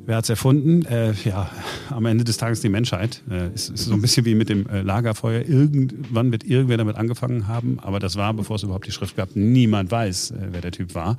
Wer 0.05 0.17
hat 0.17 0.25
es 0.25 0.29
erfunden? 0.29 0.85
Äh, 0.85 1.13
ja, 1.23 1.49
am 1.89 2.05
Ende 2.05 2.23
des 2.23 2.37
Tages 2.37 2.61
die 2.61 2.69
Menschheit. 2.69 3.23
Äh, 3.29 3.53
ist, 3.55 3.69
ist 3.69 3.85
so 3.85 3.93
ein 3.93 4.01
bisschen 4.01 4.25
wie 4.25 4.35
mit 4.35 4.49
dem 4.49 4.67
äh, 4.69 4.81
Lagerfeuer. 4.81 5.41
Irgendwann 5.41 6.31
wird 6.31 6.43
irgendwer 6.43 6.77
damit 6.77 6.95
angefangen 6.95 7.47
haben, 7.47 7.79
aber 7.81 7.99
das 7.99 8.15
war, 8.15 8.33
bevor 8.33 8.57
es 8.57 8.63
überhaupt 8.63 8.85
die 8.85 8.91
Schrift 8.91 9.15
gab. 9.15 9.35
Niemand 9.35 9.89
weiß, 9.89 10.31
äh, 10.31 10.35
wer 10.51 10.61
der 10.61 10.71
Typ 10.71 10.93
war. 10.93 11.17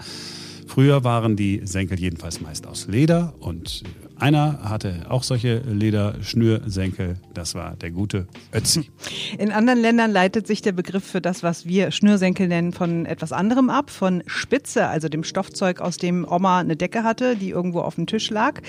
Früher 0.68 1.02
waren 1.04 1.36
die 1.36 1.62
Senkel 1.64 1.98
jedenfalls 1.98 2.40
meist 2.40 2.66
aus 2.66 2.86
Leder 2.86 3.34
und 3.40 3.82
einer 4.18 4.60
hatte 4.62 5.06
auch 5.08 5.22
solche 5.22 5.58
Lederschnürsenkel. 5.58 7.16
Das 7.34 7.54
war 7.54 7.76
der 7.76 7.90
gute 7.90 8.26
Ötzi. 8.52 8.90
In 9.38 9.52
anderen 9.52 9.78
Ländern 9.80 10.10
leitet 10.10 10.46
sich 10.46 10.62
der 10.62 10.72
Begriff 10.72 11.04
für 11.04 11.20
das, 11.20 11.42
was 11.42 11.66
wir 11.66 11.90
Schnürsenkel 11.90 12.48
nennen, 12.48 12.72
von 12.72 13.04
etwas 13.04 13.32
anderem 13.32 13.68
ab. 13.68 13.90
Von 13.90 14.22
Spitze, 14.26 14.86
also 14.86 15.08
dem 15.08 15.22
Stoffzeug, 15.22 15.80
aus 15.80 15.98
dem 15.98 16.26
Oma 16.26 16.60
eine 16.60 16.76
Decke 16.76 17.04
hatte, 17.04 17.36
die 17.36 17.50
irgendwo 17.50 17.80
auf 17.80 17.96
dem 17.96 18.06
Tisch 18.06 18.30
lag. 18.30 18.60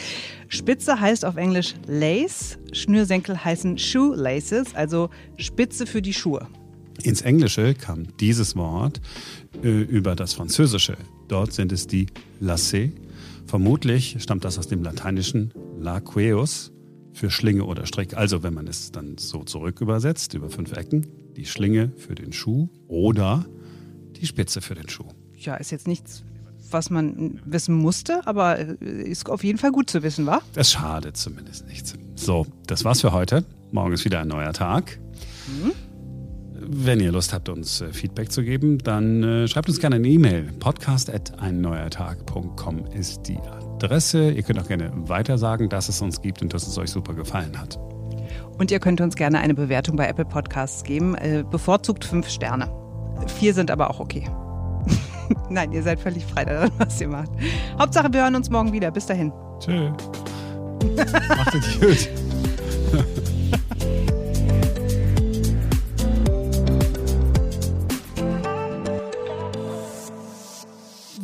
Spitze 0.49 0.99
heißt 0.99 1.23
auf 1.23 1.37
Englisch 1.37 1.75
Lace. 1.87 2.57
Schnürsenkel 2.73 3.43
heißen 3.43 3.77
Shoelaces, 3.77 4.75
also 4.75 5.09
Spitze 5.37 5.85
für 5.85 6.01
die 6.01 6.13
Schuhe. 6.13 6.47
Ins 7.03 7.21
Englische 7.21 7.73
kam 7.73 8.07
dieses 8.19 8.55
Wort 8.55 8.99
äh, 9.63 9.67
über 9.67 10.15
das 10.15 10.33
Französische. 10.33 10.97
Dort 11.27 11.53
sind 11.53 11.71
es 11.71 11.87
die 11.87 12.07
Lacets. 12.39 13.06
Vermutlich 13.47 14.17
stammt 14.19 14.43
das 14.43 14.59
aus 14.59 14.67
dem 14.67 14.83
lateinischen 14.83 15.53
laqueus 15.79 16.73
für 17.13 17.31
Schlinge 17.31 17.63
oder 17.63 17.85
Strick. 17.85 18.15
Also 18.15 18.43
wenn 18.43 18.53
man 18.53 18.67
es 18.67 18.91
dann 18.91 19.17
so 19.17 19.43
zurück 19.43 19.79
übersetzt, 19.79 20.33
über 20.33 20.49
fünf 20.49 20.73
Ecken, 20.73 21.07
die 21.35 21.45
Schlinge 21.45 21.93
für 21.95 22.13
den 22.13 22.33
Schuh 22.33 22.67
oder 22.87 23.45
die 24.17 24.27
Spitze 24.27 24.61
für 24.61 24.75
den 24.75 24.89
Schuh. 24.89 25.07
Ja, 25.35 25.55
ist 25.55 25.71
jetzt 25.71 25.87
nichts, 25.87 26.23
was 26.69 26.89
man 26.89 27.39
wissen 27.45 27.75
musste, 27.75 28.27
aber 28.27 28.59
äh, 28.59 28.75
ist 28.81 29.29
auf 29.29 29.43
jeden 29.43 29.57
Fall 29.57 29.71
gut 29.71 29.89
zu 29.89 30.03
wissen, 30.03 30.25
wa? 30.25 30.41
Es 30.55 30.71
schadet 30.73 31.15
zumindest 31.15 31.67
nichts. 31.67 31.93
So, 32.15 32.45
das 32.65 32.83
war's 32.83 33.01
für 33.01 33.13
heute. 33.13 33.45
Morgen 33.71 33.93
ist 33.93 34.03
wieder 34.03 34.19
ein 34.19 34.27
neuer 34.27 34.51
Tag. 34.53 34.99
Mhm. 35.47 35.71
Wenn 36.69 36.99
ihr 36.99 37.13
Lust 37.13 37.33
habt, 37.33 37.49
uns 37.49 37.81
äh, 37.81 37.91
Feedback 37.93 38.31
zu 38.31 38.43
geben, 38.43 38.77
dann 38.79 39.21
äh, 39.23 39.47
schreibt 39.47 39.69
uns 39.69 39.79
gerne 39.79 39.95
eine 39.95 40.07
E-Mail. 40.07 40.51
podcast.einneuertag.com 40.59 42.85
ist 42.87 43.21
die 43.27 43.37
Adresse. 43.37 44.31
Ihr 44.31 44.43
könnt 44.43 44.59
auch 44.59 44.67
gerne 44.67 44.91
weitersagen, 44.93 45.69
dass 45.69 45.87
es 45.87 46.01
uns 46.01 46.21
gibt 46.21 46.41
und 46.41 46.53
dass 46.53 46.67
es 46.67 46.77
euch 46.77 46.89
super 46.89 47.13
gefallen 47.13 47.57
hat. 47.57 47.79
Und 48.57 48.69
ihr 48.71 48.79
könnt 48.79 48.99
uns 48.99 49.15
gerne 49.15 49.39
eine 49.39 49.53
Bewertung 49.53 49.95
bei 49.95 50.07
Apple 50.07 50.25
Podcasts 50.25 50.83
geben. 50.83 51.15
Äh, 51.15 51.45
bevorzugt 51.49 52.03
fünf 52.03 52.27
Sterne. 52.27 52.69
Vier 53.39 53.53
sind 53.53 53.71
aber 53.71 53.89
auch 53.89 54.01
okay. 54.01 54.29
Nein, 55.49 55.71
ihr 55.71 55.83
seid 55.83 56.01
völlig 56.01 56.25
frei 56.25 56.43
daran, 56.43 56.69
was 56.79 56.99
ihr 56.99 57.07
macht. 57.07 57.31
Hauptsache, 57.79 58.11
wir 58.11 58.23
hören 58.23 58.35
uns 58.35 58.49
morgen 58.49 58.73
wieder. 58.73 58.91
Bis 58.91 59.05
dahin. 59.05 59.31
Tschö. 59.59 59.89
Macht 61.29 61.55
es 61.55 61.79
gut. 61.79 62.09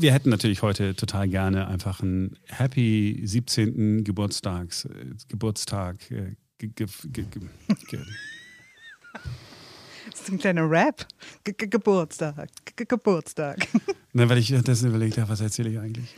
Wir 0.03 0.11
hätten 0.11 0.29
natürlich 0.29 0.61
heute 0.61 0.95
total 0.95 1.29
gerne 1.29 1.67
einfach 1.67 2.01
einen 2.01 2.37
Happy 2.47 3.21
17. 3.23 4.03
Geburtstags, 4.03 4.83
äh, 4.85 5.15
Geburtstag. 5.29 6.11
Äh, 6.11 6.35
ge, 6.57 6.69
ge, 6.75 6.87
ge, 7.05 7.25
das 10.11 10.21
ist 10.21 10.29
ein 10.29 10.39
kleiner 10.39 10.69
Rap. 10.69 11.07
Ge 11.45 11.55
Geburtstag. 11.55 12.49
Geburtstag. 12.75 13.65
Na, 14.11 14.27
weil 14.29 14.39
ich 14.39 14.53
das 14.63 14.83
überlegt 14.83 15.17
habe, 15.17 15.29
was 15.29 15.39
erzähle 15.39 15.69
ich 15.69 15.79
eigentlich? 15.79 16.13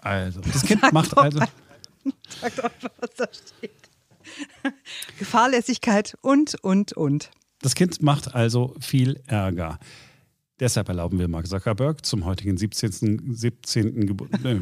Also, 0.00 0.40
das 0.40 0.62
Kind 0.62 0.82
Sag 0.82 0.92
macht 0.92 1.16
also. 1.16 1.38
Sagt 1.38 2.62
einfach, 2.62 2.90
was 2.98 3.14
da 3.16 3.26
steht. 3.32 3.70
Gefahrlässigkeit 5.18 6.14
und, 6.20 6.56
und, 6.62 6.92
und. 6.92 7.30
Das 7.62 7.74
Kind 7.74 8.02
macht 8.02 8.34
also 8.34 8.76
viel 8.80 9.22
Ärger. 9.26 9.78
Deshalb 10.60 10.88
erlauben 10.88 11.18
wir 11.18 11.26
Mark 11.26 11.48
Zuckerberg 11.48 12.06
zum 12.06 12.24
heutigen 12.24 12.56
17. 12.56 13.34
17. 13.34 14.06
Geburtstag. 14.06 14.58